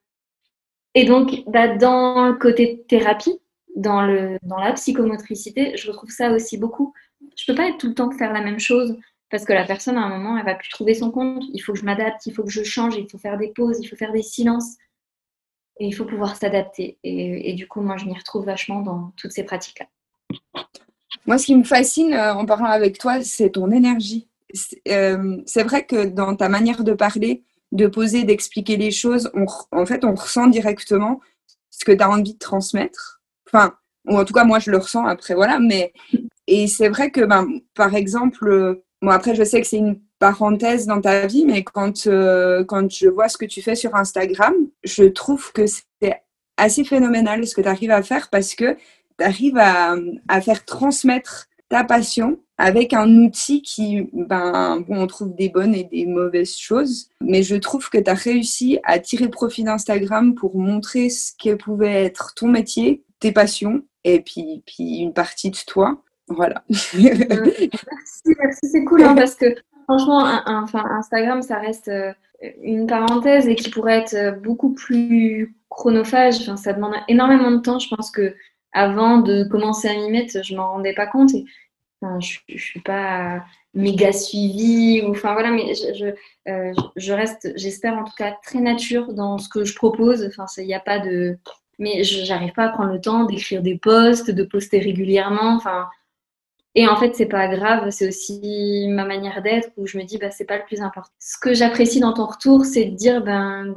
[0.96, 3.40] Et donc, bah, dans le côté thérapie,
[3.76, 6.94] dans, le, dans la psychomotricité, je retrouve ça aussi beaucoup.
[7.36, 8.98] Je ne peux pas être tout le temps faire la même chose
[9.30, 11.44] parce que la personne, à un moment, elle va plus trouver son compte.
[11.54, 13.78] Il faut que je m'adapte, il faut que je change, il faut faire des pauses,
[13.82, 14.78] il faut faire des silences.
[15.82, 16.98] Et il faut pouvoir s'adapter.
[17.04, 19.88] Et, et du coup, moi, je m'y retrouve vachement dans toutes ces pratiques-là.
[21.26, 24.28] Moi, ce qui me fascine euh, en parlant avec toi, c'est ton énergie.
[24.88, 29.32] Euh, c'est vrai que dans ta manière de parler, de poser, d'expliquer les choses,
[29.72, 31.20] en fait, on ressent directement
[31.70, 33.22] ce que tu as envie de transmettre.
[33.48, 33.76] Enfin,
[34.08, 35.60] ou en tout cas, moi, je le ressens après, voilà.
[35.60, 35.94] Mais,
[36.48, 40.86] et c'est vrai que, ben, par exemple, bon, après, je sais que c'est une parenthèse
[40.86, 44.54] dans ta vie, mais quand, euh, quand je vois ce que tu fais sur Instagram,
[44.84, 46.24] je trouve que c'est
[46.58, 48.78] assez phénoménal ce que tu arrives à faire parce que
[49.20, 55.36] tu arrives à, faire transmettre ta passion avec un outil qui, ben, bon, on trouve
[55.36, 59.30] des bonnes et des mauvaises choses, mais je trouve que tu as réussi à tirer
[59.30, 64.98] profit d'Instagram pour montrer ce que pouvait être ton métier, tes passions, et puis, puis
[64.98, 66.02] une partie de toi.
[66.28, 66.64] Voilà.
[66.70, 72.12] merci, merci c'est cool, hein, parce que franchement, Instagram, ça reste euh,
[72.62, 76.54] une parenthèse et qui pourrait être beaucoup plus chronophage.
[76.56, 77.80] Ça demande énormément de temps.
[77.80, 78.36] Je pense que
[78.72, 81.34] avant de commencer à m'y mettre, je m'en rendais pas compte.
[81.34, 81.46] Et
[82.20, 83.44] je, ne suis pas
[83.74, 86.14] méga suivie enfin voilà, mais je,
[86.96, 90.26] je, reste, j'espère en tout cas très nature dans ce que je propose.
[90.28, 91.38] Enfin, il n'y a pas de,
[91.78, 95.56] mais j'arrive pas à prendre le temps d'écrire des posts, de poster régulièrement.
[95.56, 95.88] Enfin,
[96.76, 100.18] et en fait, c'est pas grave, c'est aussi ma manière d'être où je me dis,
[100.18, 101.12] bah, c'est pas le plus important.
[101.20, 103.74] Ce que j'apprécie dans ton retour, c'est de dire ben,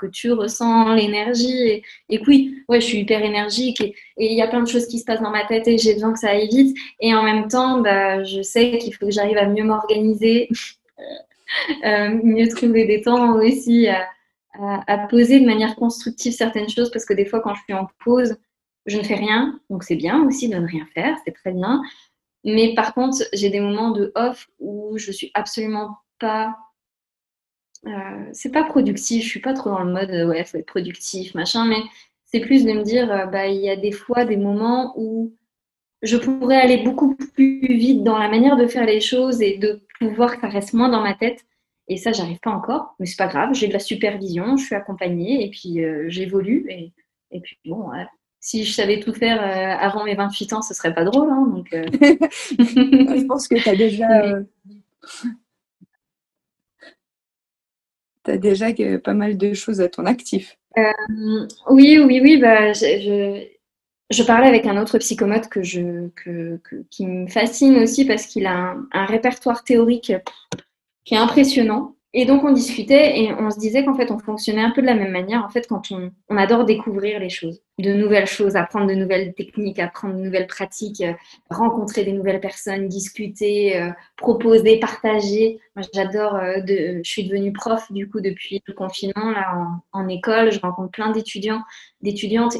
[0.00, 4.42] que tu ressens l'énergie et, et, oui, ouais, je suis hyper énergique et il y
[4.42, 6.30] a plein de choses qui se passent dans ma tête et j'ai besoin que ça
[6.30, 6.76] aille vite.
[7.00, 10.48] Et en même temps, bah, je sais qu'il faut que j'arrive à mieux m'organiser,
[11.84, 14.06] euh, mieux trouver des temps aussi à,
[15.10, 18.36] poser de manière constructive certaines choses parce que des fois, quand je suis en pause,
[18.86, 21.82] je ne fais rien, donc c'est bien aussi de ne rien faire, c'est très bien.
[22.44, 26.56] Mais par contre, j'ai des moments de off où je suis absolument pas.
[27.86, 27.90] Euh,
[28.32, 31.66] c'est pas productif, je suis pas trop dans le mode ouais, faut être productif, machin,
[31.66, 31.82] mais
[32.24, 35.34] c'est plus de me dire, euh, bah, il y a des fois des moments où
[36.02, 39.82] je pourrais aller beaucoup plus vite dans la manière de faire les choses et de
[39.98, 41.44] pouvoir que ça reste moins dans ma tête.
[41.88, 44.74] Et ça, j'arrive pas encore, mais c'est pas grave, j'ai de la supervision, je suis
[44.74, 46.66] accompagnée et puis euh, j'évolue.
[46.68, 46.92] Et,
[47.30, 47.90] et, puis bon,
[48.46, 51.28] si je savais tout faire euh, avant mes 28 ans, ce serait pas drôle.
[51.30, 51.84] Hein, donc, euh.
[52.60, 54.22] je pense que tu as déjà.
[54.22, 54.44] Euh,
[58.28, 58.66] as déjà
[59.02, 60.56] pas mal de choses à ton actif.
[61.70, 62.36] oui, oui, oui.
[62.36, 63.48] Bah, je,
[64.10, 68.46] je, parlais avec un autre psychomote que je, que, qui me fascine aussi parce qu'il
[68.46, 70.12] a un, répertoire théorique
[71.04, 71.95] qui est impressionnant.
[72.12, 74.86] Et donc on discutait et on se disait qu'en fait on fonctionnait un peu de
[74.86, 78.56] la même manière en fait quand on, on adore découvrir les choses, de nouvelles choses,
[78.56, 81.12] apprendre de nouvelles techniques, apprendre de nouvelles pratiques, euh,
[81.50, 85.58] rencontrer des nouvelles personnes, discuter, euh, proposer, partager.
[85.74, 89.54] Moi j'adore, euh, de, je suis devenue prof du coup depuis le confinement là
[89.92, 91.62] en, école, je rencontre plein d'étudiants,
[92.00, 92.56] d'étudiantes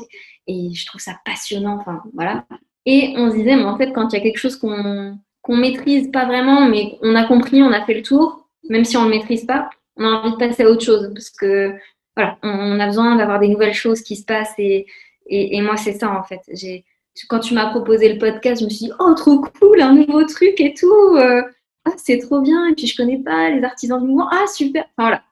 [0.48, 1.78] et, je trouve ça passionnant.
[1.80, 2.44] Enfin voilà.
[2.84, 5.56] Et on se disait mais en fait quand il y a quelque chose qu'on qu'on
[5.56, 9.02] maîtrise pas vraiment mais on a compris, on a fait le tour même si on
[9.02, 11.72] ne le maîtrise pas, on a envie de passer à autre chose parce que
[12.16, 14.86] voilà, on, a besoin d'avoir des nouvelles choses qui se passent et,
[15.26, 16.40] et, moi c'est ça en fait.
[16.52, 16.84] J'ai
[17.28, 20.24] quand tu m'as proposé le podcast, je me suis dit oh trop cool, un nouveau
[20.24, 21.42] truc et tout, euh,
[21.84, 24.84] ah, c'est trop bien et puis je connais pas les artisans du mouvement, ah super.
[24.98, 25.22] Voilà,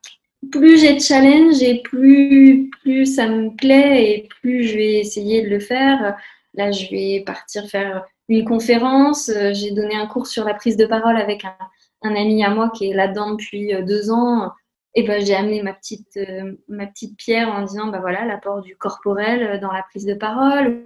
[0.51, 5.43] plus j'ai de challenge et plus plus ça me plaît et plus je vais essayer
[5.43, 6.17] de le faire.
[6.55, 9.31] Là, je vais partir faire une conférence.
[9.53, 11.57] J'ai donné un cours sur la prise de parole avec un,
[12.05, 14.53] un ami à moi qui est là-dedans depuis euh, deux ans,
[14.95, 18.63] et ben, j'ai amené ma petite, euh, ma petite pierre en disant bah voilà l'apport
[18.63, 20.85] du corporel euh, dans la prise de parole.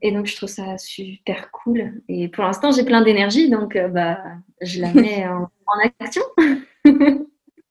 [0.00, 1.92] Et donc je trouve ça super cool.
[2.08, 4.18] Et pour l'instant j'ai plein d'énergie, donc bah
[4.62, 5.48] je la mets en,
[6.00, 6.22] action.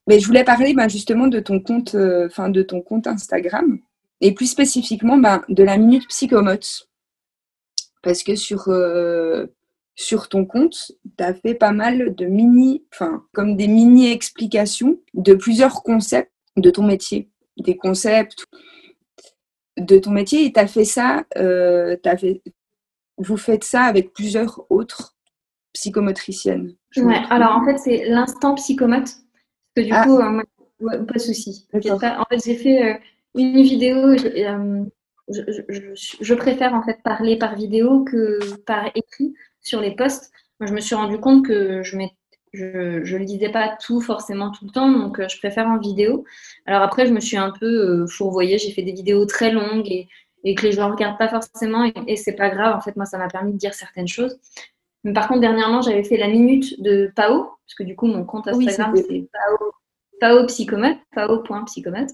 [0.07, 3.79] Mais je voulais parler bah, justement de ton compte, enfin de ton compte Instagram
[4.19, 6.89] et plus spécifiquement bah, de la minute psychomote.
[8.03, 8.67] Parce que sur,
[9.95, 14.99] sur ton compte, tu as fait pas mal de mini, enfin, comme des mini explications
[15.13, 18.45] de plusieurs concepts de ton métier, des concepts
[19.77, 22.41] de ton métier, et tu as fait ça, euh, as fait,
[23.17, 25.15] vous faites ça avec plusieurs autres
[25.73, 26.75] psychomotriciennes.
[26.97, 30.03] Ouais, alors en fait, c'est l'instant psychomote, parce que du ah.
[30.03, 31.67] coup, euh, pas de souci.
[31.73, 32.97] En fait, j'ai fait euh,
[33.35, 34.15] une vidéo.
[35.29, 40.73] Je, je, préfère en fait parler par vidéo que par écrit sur les posts, je
[40.73, 42.07] me suis rendu compte que je ne
[42.53, 46.25] je, le disais pas tout forcément tout le temps, donc euh, je préfère en vidéo.
[46.65, 49.87] Alors après, je me suis un peu euh, fourvoyée, j'ai fait des vidéos très longues
[49.87, 50.07] et,
[50.55, 53.05] que les gens ne regardent pas forcément, et, et c'est pas grave, en fait, moi,
[53.05, 54.39] ça m'a permis de dire certaines choses.
[55.03, 58.25] Mais par contre, dernièrement, j'avais fait la minute de Pao, parce que du coup, mon
[58.25, 59.71] compte Instagram, c'est Pao,
[60.19, 62.09] Pao Psychomote, Pao.psychomote.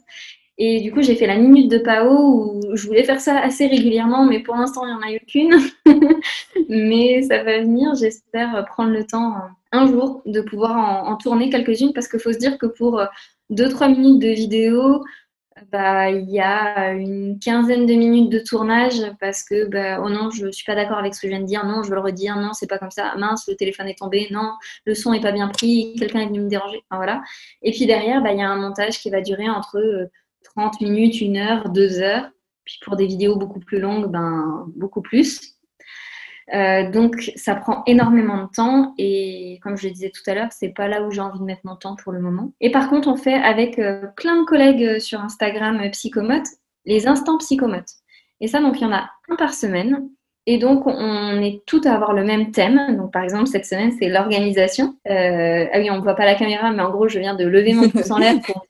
[0.60, 3.68] Et du coup, j'ai fait la minute de Pao où je voulais faire ça assez
[3.68, 5.56] régulièrement, mais pour l'instant, il n'y en a eu qu'une.
[6.70, 9.36] mais ça va venir, j'espère prendre le temps
[9.72, 13.02] un jour de pouvoir en, tourner quelques-unes parce qu'il faut se dire que pour
[13.52, 15.04] 2-3 euh, minutes de vidéo,
[15.72, 20.30] bah, il y a une quinzaine de minutes de tournage parce que bah, oh non,
[20.30, 21.96] je ne suis pas d'accord avec ce que je viens de dire, non, je veux
[21.96, 24.54] le redire, non, c'est pas comme ça, mince, le téléphone est tombé, non,
[24.86, 27.22] le son n'est pas bien pris, quelqu'un est venu me déranger, voilà.
[27.62, 30.06] Et puis derrière, bah, il y a un montage qui va durer entre euh,
[30.58, 32.30] 30 minutes, une heure, deux heures.
[32.66, 35.54] Puis pour des vidéos beaucoup plus longues, ben, beaucoup plus.
[36.54, 40.48] Euh, donc ça prend énormément de temps et comme je le disais tout à l'heure,
[40.52, 42.54] c'est pas là où j'ai envie de mettre mon temps pour le moment.
[42.62, 46.48] Et par contre, on fait avec euh, plein de collègues euh, sur Instagram Psychomote
[46.86, 47.92] les instants psychomotes.
[48.40, 50.10] Et ça, donc il y en a un par semaine.
[50.50, 52.96] Et donc, on est tout à avoir le même thème.
[52.96, 54.96] Donc, par exemple, cette semaine, c'est l'organisation.
[55.06, 57.90] ah oui, on voit pas la caméra, mais en gros, je viens de lever mon
[57.90, 58.66] pouce en l'air pour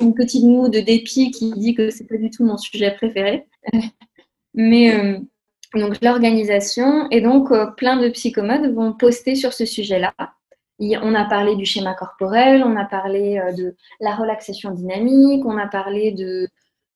[0.00, 3.46] une petite moue de dépit qui dit que c'est pas du tout mon sujet préféré.
[4.54, 5.18] Mais euh,
[5.74, 10.14] donc l'organisation et donc plein de psychomodes vont poster sur ce sujet-là.
[10.80, 15.66] On a parlé du schéma corporel, on a parlé de la relaxation dynamique, on a
[15.66, 16.48] parlé de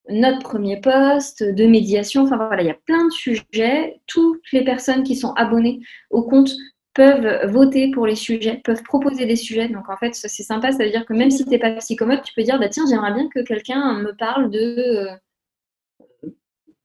[0.09, 2.25] notre premier poste, de médiation.
[2.25, 4.01] Enfin voilà, il y a plein de sujets.
[4.07, 5.81] Toutes les personnes qui sont abonnées
[6.11, 6.51] au compte
[6.95, 9.69] peuvent voter pour les sujets, peuvent proposer des sujets.
[9.69, 12.23] Donc en fait, c'est sympa, ça veut dire que même si tu n'es pas psychomote,
[12.23, 14.59] tu peux dire bah, tiens, j'aimerais bien que quelqu'un me parle de.
[14.79, 15.17] Euh,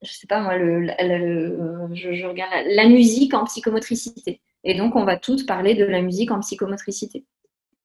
[0.02, 0.86] je sais pas moi, le,
[1.92, 4.40] je, regarde la, musique en psychomotricité.
[4.64, 7.24] Et donc, on va tous parler de la musique en psychomotricité.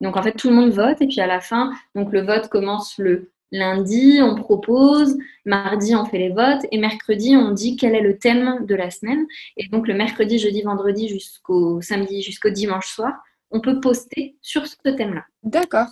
[0.00, 1.00] Donc, en fait, tout le monde vote.
[1.02, 6.04] Et puis, à la fin, donc le vote commence le Lundi, on propose, mardi, on
[6.04, 9.26] fait les votes, et mercredi, on dit quel est le thème de la semaine.
[9.56, 13.12] Et donc, le mercredi, jeudi, vendredi, jusqu'au samedi, jusqu'au dimanche soir,
[13.50, 15.24] on peut poster sur ce thème-là.
[15.42, 15.88] D'accord.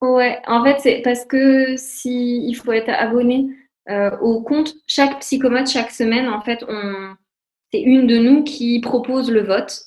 [0.00, 3.48] Ouais, en fait, c'est parce que si il faut être abonné
[3.88, 7.14] euh, au compte, chaque psychomote, chaque semaine, en fait, on...
[7.72, 9.80] c'est une de nous qui propose le vote.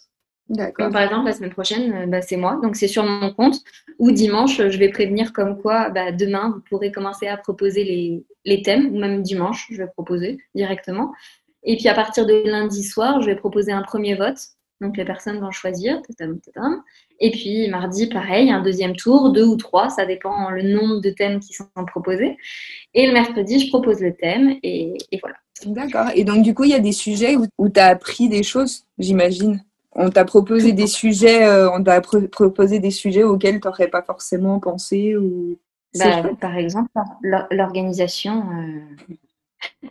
[0.49, 0.89] D'accord.
[0.91, 3.59] Par exemple, la semaine prochaine, euh, bah, c'est moi, donc c'est sur mon compte.
[3.99, 8.25] Ou dimanche, je vais prévenir comme quoi, bah, demain, vous pourrez commencer à proposer les,
[8.45, 11.13] les, thèmes, ou même dimanche, je vais proposer directement.
[11.63, 14.37] Et puis à partir de lundi soir, je vais proposer un premier vote.
[14.81, 16.01] Donc les personnes vont choisir.
[17.19, 21.09] Et puis mardi, pareil, un deuxième tour, deux ou trois, ça dépend le nombre de
[21.09, 22.37] thèmes qui sont proposés.
[22.93, 25.35] Et le mercredi, je propose le thème et, et voilà.
[25.65, 26.11] D'accord.
[26.15, 28.41] Et donc du coup, il y a des sujets où, où tu as appris des
[28.41, 29.61] choses, j'imagine?
[30.01, 34.01] On t'a proposé des sujets, euh, on t'a proposé des sujets auxquels tu n'aurais pas
[34.01, 35.59] forcément pensé ou.
[35.97, 36.89] Bah, par exemple,
[37.51, 38.45] l'organisation.
[38.51, 39.05] Euh.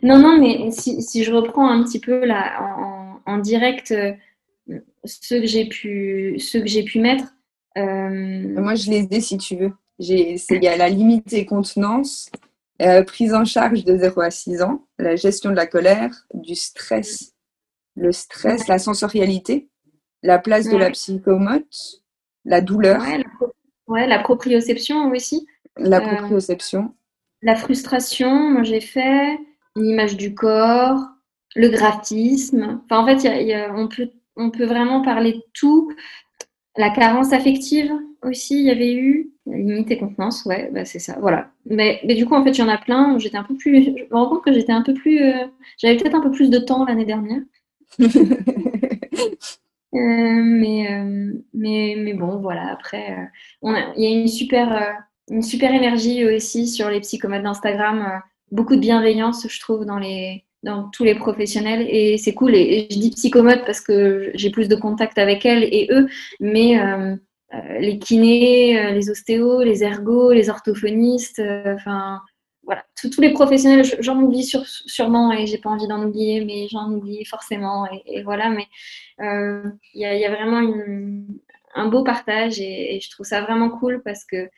[0.01, 4.13] Non, non, mais si, je reprends un petit peu là en, direct euh,
[5.05, 7.25] ceux que j'ai pu, ceux que j'ai pu mettre.
[7.75, 9.73] Moi, je les ai si tu veux.
[9.99, 12.31] Il y a la limite et contenance,
[13.05, 17.33] prise en charge de 0 à 6 ans, la gestion de la colère, du stress,
[17.95, 19.68] le stress, la sensorialité
[20.23, 22.01] la place de la psychomote,
[22.45, 23.01] la douleur.
[23.87, 25.47] Ouais, la, proprioception aussi.
[25.77, 26.93] La euh, proprioception.
[27.41, 29.39] la frustration, moi j'ai fait,
[29.75, 30.99] l'image du corps,
[31.55, 32.81] le graphisme.
[32.85, 35.91] Enfin, en fait, on, peut, on peut vraiment parler de tout.
[36.77, 37.91] La carence affective
[38.21, 39.31] aussi, il y avait eu.
[39.45, 41.49] Limite et contenance, ouais, bah c'est ça, voilà.
[41.65, 43.17] Mais, mais, du coup, en fait, il y en a plein.
[43.17, 43.83] J'étais un peu plus.
[43.83, 45.23] Je me rends compte que j'étais un peu plus.
[45.23, 45.45] Euh,
[45.79, 47.41] j'avais peut-être un peu plus de temps l'année dernière.
[49.95, 53.29] Euh, mais, euh, mais, mais bon, voilà, après,
[53.63, 54.97] euh, il y a une super,
[55.31, 58.21] une super énergie aussi sur les psychomotes d'Instagram,
[58.51, 62.53] beaucoup de bienveillance, je trouve, dans, les, dans tous les professionnels, et c'est cool.
[62.55, 66.07] Et, je dis psychomotes parce que j'ai plus de contact avec elles et eux,
[66.39, 66.79] mais
[67.79, 72.21] les kinés, les ostéos, les ergos, les orthophonistes, enfin
[72.69, 76.91] voilà, tous les professionnels, j'en oublie sûrement et j'ai pas envie d'en oublier, mais j'en
[76.91, 77.87] oublie forcément.
[78.05, 78.67] Et, voilà, mais
[79.21, 79.63] euh,
[79.95, 80.61] il y, a vraiment
[81.73, 84.51] un beau partage et, je trouve ça vraiment cool parce que,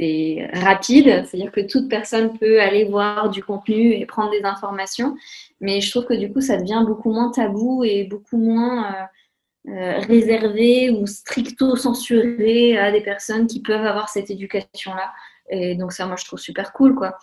[0.00, 5.14] c'est rapide, c'est-à-dire que toute personne peut aller voir du contenu et prendre des informations,
[5.60, 8.86] mais je trouve que du coup, ça devient beaucoup moins tabou et beaucoup moins.
[8.86, 9.04] Euh,
[9.66, 15.10] euh, réservé ou stricto censuré à des personnes qui peuvent avoir cette éducation-là.
[15.50, 17.16] Et donc ça, moi, je trouve super cool, quoi.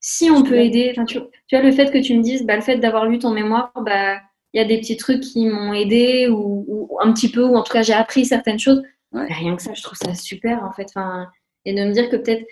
[0.00, 2.62] Si on peut aider, tu, tu vois, le fait que tu me dises, bah, le
[2.62, 4.20] fait d'avoir lu ton mémoire, bah,
[4.52, 7.62] il y a des petits trucs qui m'ont aidé ou, un petit peu, ou en
[7.62, 8.82] tout cas, j'ai appris certaines choses.
[9.12, 10.86] Rien que ça, je trouve ça super, en fait.
[10.94, 11.28] Enfin,
[11.64, 12.46] et de me dire que peut-être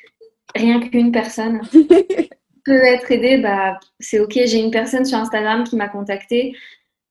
[0.55, 1.61] rien qu'une personne
[2.65, 4.33] peut être aidée, bah, c'est OK.
[4.35, 6.55] J'ai une personne sur Instagram qui m'a contactée,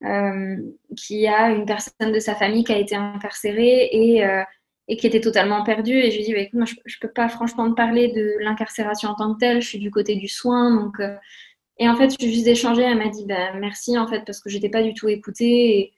[0.04, 0.58] euh,
[0.98, 4.44] qui a une personne de sa famille qui a été incarcérée et euh,
[4.88, 5.98] et qui était totalement perdue.
[5.98, 8.10] Et je lui ai dit, bah, écoute, moi, je ne peux pas franchement te parler
[8.10, 10.76] de l'incarcération en tant que telle, je suis du côté du soin.
[10.76, 11.16] Donc, euh,
[11.80, 14.40] Et en fait, je suis juste échangé, elle m'a dit, bah, merci, en fait, parce
[14.40, 15.80] que j'étais pas du tout écoutée.
[15.80, 15.94] Et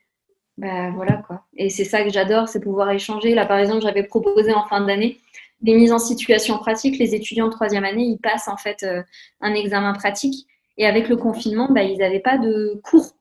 [0.57, 1.45] bah, voilà, quoi.
[1.57, 3.35] Et c'est ça que j'adore, c'est pouvoir échanger.
[3.35, 5.19] Là, par exemple, j'avais proposé en fin d'année
[5.61, 6.97] des mises en situation pratique.
[6.99, 9.01] Les étudiants de troisième année, ils passent, en fait, euh,
[9.41, 10.47] un examen pratique.
[10.77, 13.15] Et avec le confinement, bah, ils n'avaient pas de cours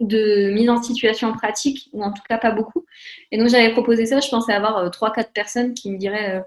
[0.00, 2.84] de mise en situation pratique, ou en tout cas pas beaucoup.
[3.30, 6.42] Et donc j'avais proposé ça, je pensais avoir 3-4 euh, personnes qui me diraient euh,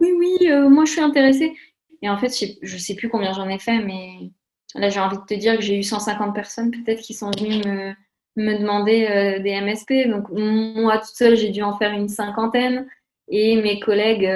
[0.00, 1.54] oui, oui, euh, moi je suis intéressée.
[2.02, 2.32] Et en fait,
[2.62, 4.30] je sais plus combien j'en ai fait, mais
[4.74, 7.62] là j'ai envie de te dire que j'ai eu 150 personnes peut-être qui sont venues
[7.66, 7.94] me,
[8.36, 10.08] me demander des MSP.
[10.08, 12.88] Donc moi toute seule, j'ai dû en faire une cinquantaine.
[13.28, 14.26] Et mes collègues,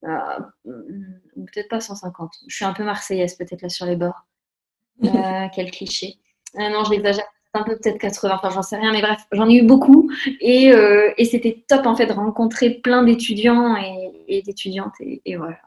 [0.00, 2.32] peut-être pas 150.
[2.46, 4.26] Je suis un peu marseillaise peut-être là sur les bords.
[5.02, 6.14] quel cliché.
[6.54, 9.56] non, je l'exagère un peu peut-être 80, enfin j'en sais rien, mais bref, j'en ai
[9.56, 13.76] eu beaucoup et, euh, et c'était top en fait de rencontrer plein d'étudiants
[14.28, 15.58] et, d'étudiantes et, voilà.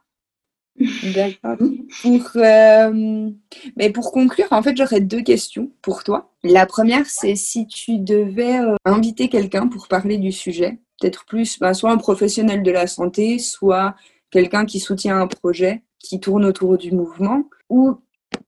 [1.14, 1.58] D'accord.
[2.02, 3.30] Pour, euh,
[3.76, 6.32] mais pour conclure, en fait, j'aurais deux questions pour toi.
[6.44, 11.60] La première, c'est si tu devais euh, inviter quelqu'un pour parler du sujet, peut-être plus,
[11.60, 13.96] bah, soit un professionnel de la santé, soit
[14.32, 17.98] quelqu'un qui soutient un projet qui tourne autour du mouvement, ou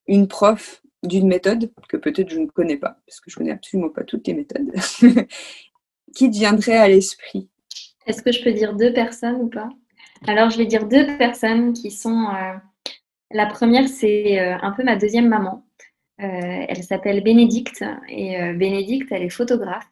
[0.07, 3.89] une prof d'une méthode que peut-être je ne connais pas, parce que je connais absolument
[3.89, 4.71] pas toutes les méthodes,
[6.15, 7.49] qui te viendrait à l'esprit
[8.07, 9.69] Est-ce que je peux dire deux personnes ou pas?
[10.27, 12.27] Alors, je vais dire deux personnes qui sont.
[12.29, 12.53] Euh,
[13.31, 15.65] la première, c'est euh, un peu ma deuxième maman.
[16.21, 19.89] Euh, elle s'appelle Bénédicte et Bénédicte, elle est photographe,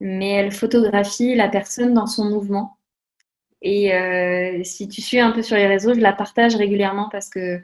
[0.00, 2.78] mais elle photographie la personne dans son mouvement.
[3.60, 3.90] Et
[4.62, 7.60] si tu suis un peu sur les réseaux, je la partage régulièrement parce que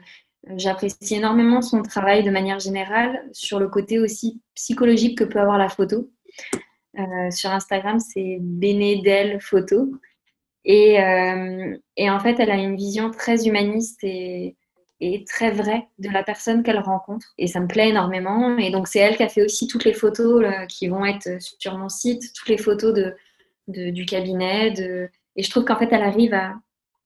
[0.57, 5.57] J'apprécie énormément son travail de manière générale sur le côté aussi psychologique que peut avoir
[5.57, 6.11] la photo.
[6.99, 9.91] Euh, sur Instagram, c'est Bénédel Photo.
[10.63, 14.55] Et, euh, et, en fait, elle a une vision très humaniste et,
[15.27, 17.33] très vraie de la personne qu'elle rencontre.
[17.37, 18.57] Et ça me plaît énormément.
[18.57, 21.37] Et donc, c'est elle qui a fait aussi toutes les photos euh, qui vont être
[21.59, 24.73] sur mon site, toutes les photos de, du cabinet.
[25.35, 26.55] Et je trouve qu'en fait, elle arrive à,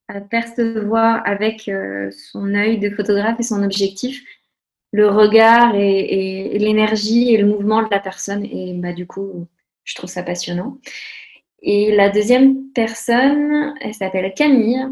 [0.09, 4.21] à percevoir avec euh, son œil de photographe et son objectif
[4.91, 8.43] le regard et, l'énergie et le mouvement de la personne.
[8.43, 9.47] Et bah, du coup,
[9.83, 10.77] je trouve ça passionnant.
[11.61, 14.83] Et la deuxième personne, elle s'appelle Camille.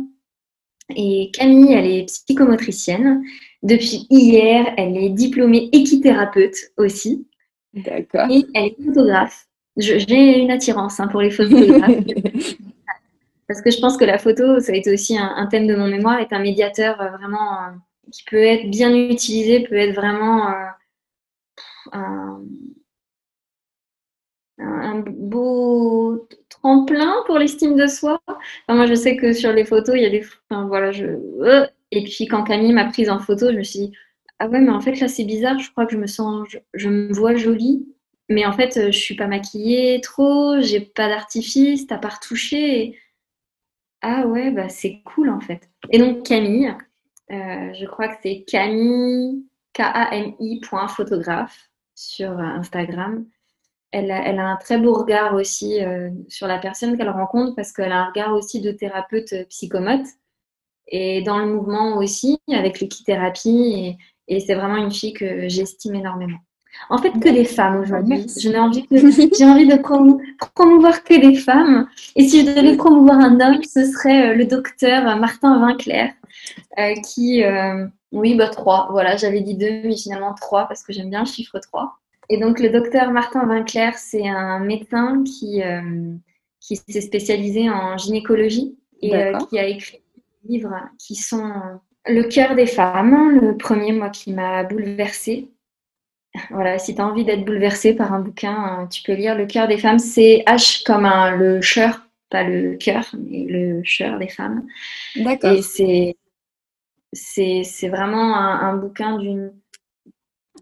[0.96, 3.24] Et Camille, elle est psychomotricienne.
[3.64, 7.28] Depuis hier, elle est diplômée équithérapeute aussi.
[7.74, 8.30] D'accord.
[8.30, 9.48] Et elle est photographe.
[9.78, 12.04] J'ai une attirance hein, pour les photographes.
[13.48, 15.88] Parce que je pense que la photo, ça a été aussi un, thème de mon
[15.88, 17.72] mémoire, est un médiateur euh, vraiment euh,
[18.12, 21.94] qui peut être bien utilisé, peut être vraiment euh,
[24.60, 28.20] un, beau tremplin pour l'estime de soi.
[28.68, 30.26] moi, je sais que sur les photos, il y a des.
[30.50, 31.06] voilà, je.
[31.92, 33.92] et puis, quand Camille m'a prise en photo, je me suis dit
[34.40, 36.48] Ah ouais, mais en fait, là, c'est bizarre, je crois que je me sens.
[36.74, 37.88] Je, me vois jolie.
[38.30, 42.98] Mais en fait, je suis pas maquillée trop, j'ai pas d'artifice, t'as pas retouché.
[44.02, 45.70] Ah ouais, bah c'est cool en fait.
[45.92, 46.74] Et donc Camille,
[47.32, 53.26] euh, je crois que c'est Camille, K-A-M-I, photographe sur euh, Instagram.
[53.92, 57.56] Elle a, elle a, un très beau regard aussi euh, sur la personne qu'elle rencontre
[57.56, 60.06] parce qu'elle a un regard aussi de thérapeute psychomote
[60.88, 65.96] et dans le mouvement aussi avec l'équithérapie et, et c'est vraiment une fille que j'estime
[65.96, 66.40] énormément.
[66.90, 68.26] En fait, que des femmes aujourd'hui.
[68.38, 69.78] J'ai envie, de, envie de
[70.56, 71.88] promouvoir que des femmes.
[72.16, 76.14] Et si je devais promouvoir un homme, ce serait euh, le docteur Martin Vinclair,
[76.80, 78.88] euh, qui, euh, oui, bah trois.
[78.92, 81.98] Voilà, j'avais dit deux, mais finalement trois parce que j'aime bien le chiffre 3.
[82.30, 85.62] Et donc, le docteur Martin Vinclair, c'est un médecin qui,
[86.60, 89.12] qui s'est spécialisé en gynécologie et
[89.50, 90.02] qui a écrit
[90.44, 91.54] des livres qui sont
[92.06, 95.50] Le cœur des femmes, le premier, moi, qui m'a bouleversée
[96.50, 99.46] voilà, si tu as envie d'être bouleversé par un bouquin, euh, tu peux lire Le
[99.46, 100.00] cœur des femmes.
[100.00, 104.66] C'est H comme un, le chœur, pas le cœur, mais le chœur des femmes.
[105.16, 105.52] D'accord.
[105.52, 106.16] Et c'est,
[107.14, 109.54] c'est, vraiment un, bouquin d'une,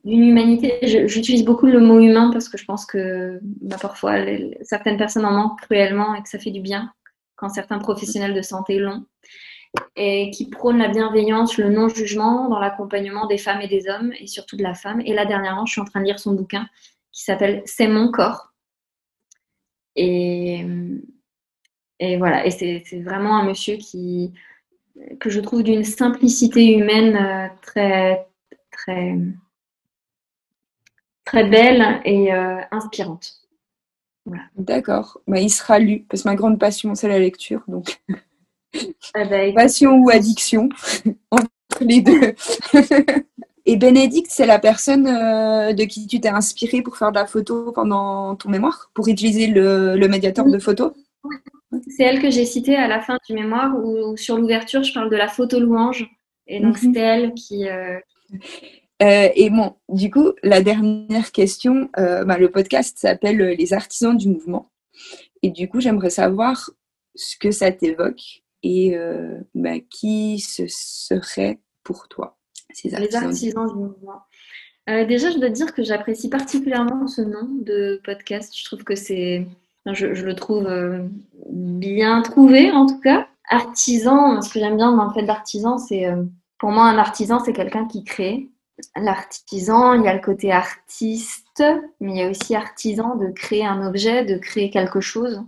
[0.04, 0.80] d'une humanité.
[1.08, 4.16] J'utilise beaucoup le mot humain parce que je pense que bah, parfois
[4.62, 6.92] certaines personnes en manquent cruellement et que ça fait du bien
[7.36, 9.06] quand certains professionnels de santé l'ont
[9.96, 14.28] et qui prône la bienveillance, le non-jugement dans l'accompagnement des femmes et des hommes, et
[14.28, 15.02] surtout de la femme.
[15.02, 16.68] Et là, dernièrement, je suis en train de lire son bouquin
[17.12, 18.52] qui s'appelle C'est mon corps.
[19.96, 20.66] Et,
[22.18, 24.34] voilà, et c'est vraiment un monsieur qui,
[25.20, 28.28] que je trouve d'une simplicité humaine euh, très,
[28.72, 29.18] très,
[31.24, 33.42] très belle et euh, inspirante.
[34.56, 37.64] D'accord, bah, il sera lu, parce que ma grande passion, c'est la lecture.
[37.68, 38.02] Donc...
[39.56, 40.70] Passion ou addiction,
[41.32, 41.48] entre
[41.82, 42.34] les deux.
[43.68, 47.26] Et Bénédicte, c'est la personne euh, de qui tu t'es inspirée pour faire de la
[47.26, 50.94] photo pendant ton mémoire, pour utiliser le, médiateur de photo?
[51.88, 55.10] C'est elle que j'ai citée à la fin du mémoire, où sur l'ouverture, je parle
[55.10, 56.08] de la photo louange.
[56.48, 56.82] Et donc, mhm.
[56.82, 57.68] c'était elle qui.
[57.68, 57.98] Euh,
[59.02, 64.30] euh, et bon, du coup, la dernière question, bah, le podcast s'appelle Les artisans du
[64.30, 64.70] mouvement.
[65.42, 66.70] Et du coup, j'aimerais savoir
[67.16, 72.36] ce que ça t'évoque et euh, bah, qui ce serait pour toi
[72.74, 74.24] ces Les artisans du mouvement?
[74.90, 78.54] Euh, déjà, je dois dire que j'apprécie particulièrement ce nom de podcast.
[78.58, 79.48] Je trouve que c'est,
[79.86, 81.08] je, le trouve euh,
[81.50, 83.28] bien trouvé en tout cas.
[83.50, 86.08] Artisan, ce que j'aime bien dans le fait d'artisan, c'est
[86.58, 88.50] pour moi un artisan, c'est quelqu'un qui crée.
[88.96, 91.64] L'artisan, il y a le côté artiste,
[92.00, 95.44] mais il y a aussi artisan de créer un objet, de créer quelque chose.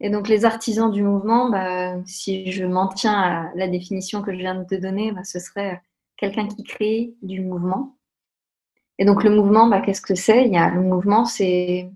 [0.00, 4.32] Et donc les artisans du mouvement, bah, si je m'en tiens à la définition que
[4.32, 5.80] je viens de te donner, bah, ce serait
[6.16, 7.96] quelqu'un qui crée du mouvement.
[8.98, 10.46] Et donc le mouvement, bah, qu'est-ce que c'est?
[10.46, 11.90] Il y a le mouvement, c'est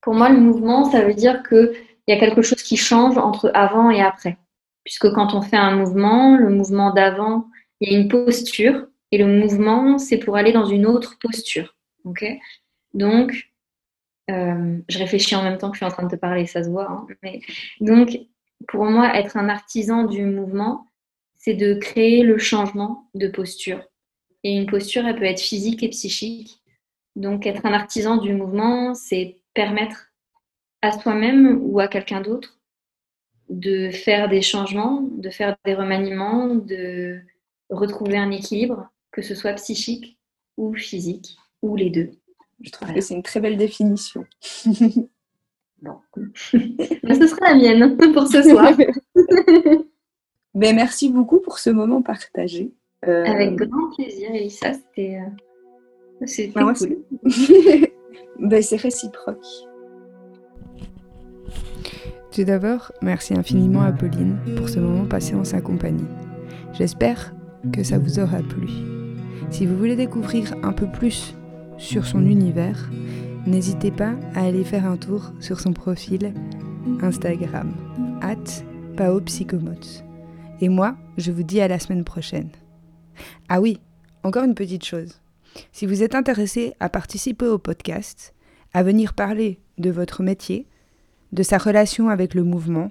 [0.00, 1.72] pour moi le mouvement, ça veut dire que
[2.06, 4.36] il y a quelque chose qui change entre avant et après.
[4.84, 7.48] Puisque quand on fait un mouvement, le mouvement d'avant,
[7.80, 11.76] il y a une posture et le mouvement, c'est pour aller dans une autre posture.
[12.04, 12.24] ok?
[12.94, 13.51] Donc,
[14.30, 16.62] euh, je réfléchis en même temps que je suis en train de te parler, ça
[16.62, 16.90] se voit.
[16.90, 17.40] Hein, mais,
[17.80, 18.18] donc,
[18.68, 20.86] pour moi, être un artisan du mouvement,
[21.36, 23.82] c'est de créer le changement de posture.
[24.44, 26.62] Et une posture, elle peut être physique et psychique.
[27.16, 30.12] Donc, être un artisan du mouvement, c'est permettre
[30.82, 32.58] à soi-même ou à quelqu'un d'autre
[33.48, 37.20] de faire des changements, de faire des remaniements, de
[37.70, 40.18] retrouver un équilibre, que ce soit psychique
[40.56, 42.12] ou physique, ou les deux.
[42.62, 44.24] Je trouve que c'est une très belle définition.
[45.82, 45.96] bon.
[46.34, 48.72] ce sera la mienne pour ce soir.
[50.54, 52.72] ben, merci beaucoup pour ce moment partagé.
[53.06, 54.74] Euh, Avec grand plaisir, Elissa.
[54.74, 56.52] C'était euh...
[56.54, 56.98] Ah, cool.
[58.38, 59.44] ben, c'est réciproque.
[62.30, 66.06] Tout d'abord, merci infiniment à Pauline pour ce moment passé en sa compagnie.
[66.72, 67.34] J'espère
[67.72, 68.68] que ça vous aura plu.
[69.50, 71.34] Si vous voulez découvrir un peu plus
[71.78, 72.90] sur son univers,
[73.46, 76.32] n'hésitez pas à aller faire un tour sur son profil
[77.00, 77.72] Instagram,
[78.20, 78.62] at
[78.96, 80.04] paopsychomotes.
[80.60, 82.50] Et moi, je vous dis à la semaine prochaine.
[83.48, 83.80] Ah oui,
[84.22, 85.20] encore une petite chose.
[85.72, 88.34] Si vous êtes intéressé à participer au podcast,
[88.72, 90.66] à venir parler de votre métier,
[91.32, 92.90] de sa relation avec le mouvement,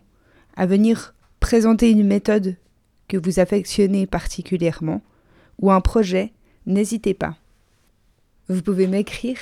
[0.56, 2.58] à venir présenter une méthode
[3.08, 5.02] que vous affectionnez particulièrement,
[5.60, 6.34] ou un projet,
[6.66, 7.38] n'hésitez pas.
[8.52, 9.38] Vous pouvez m'écrire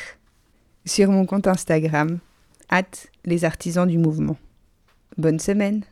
[0.86, 2.20] sur mon compte Instagram,
[2.70, 2.84] at
[3.26, 4.38] les artisans du mouvement.
[5.18, 5.84] Bonne semaine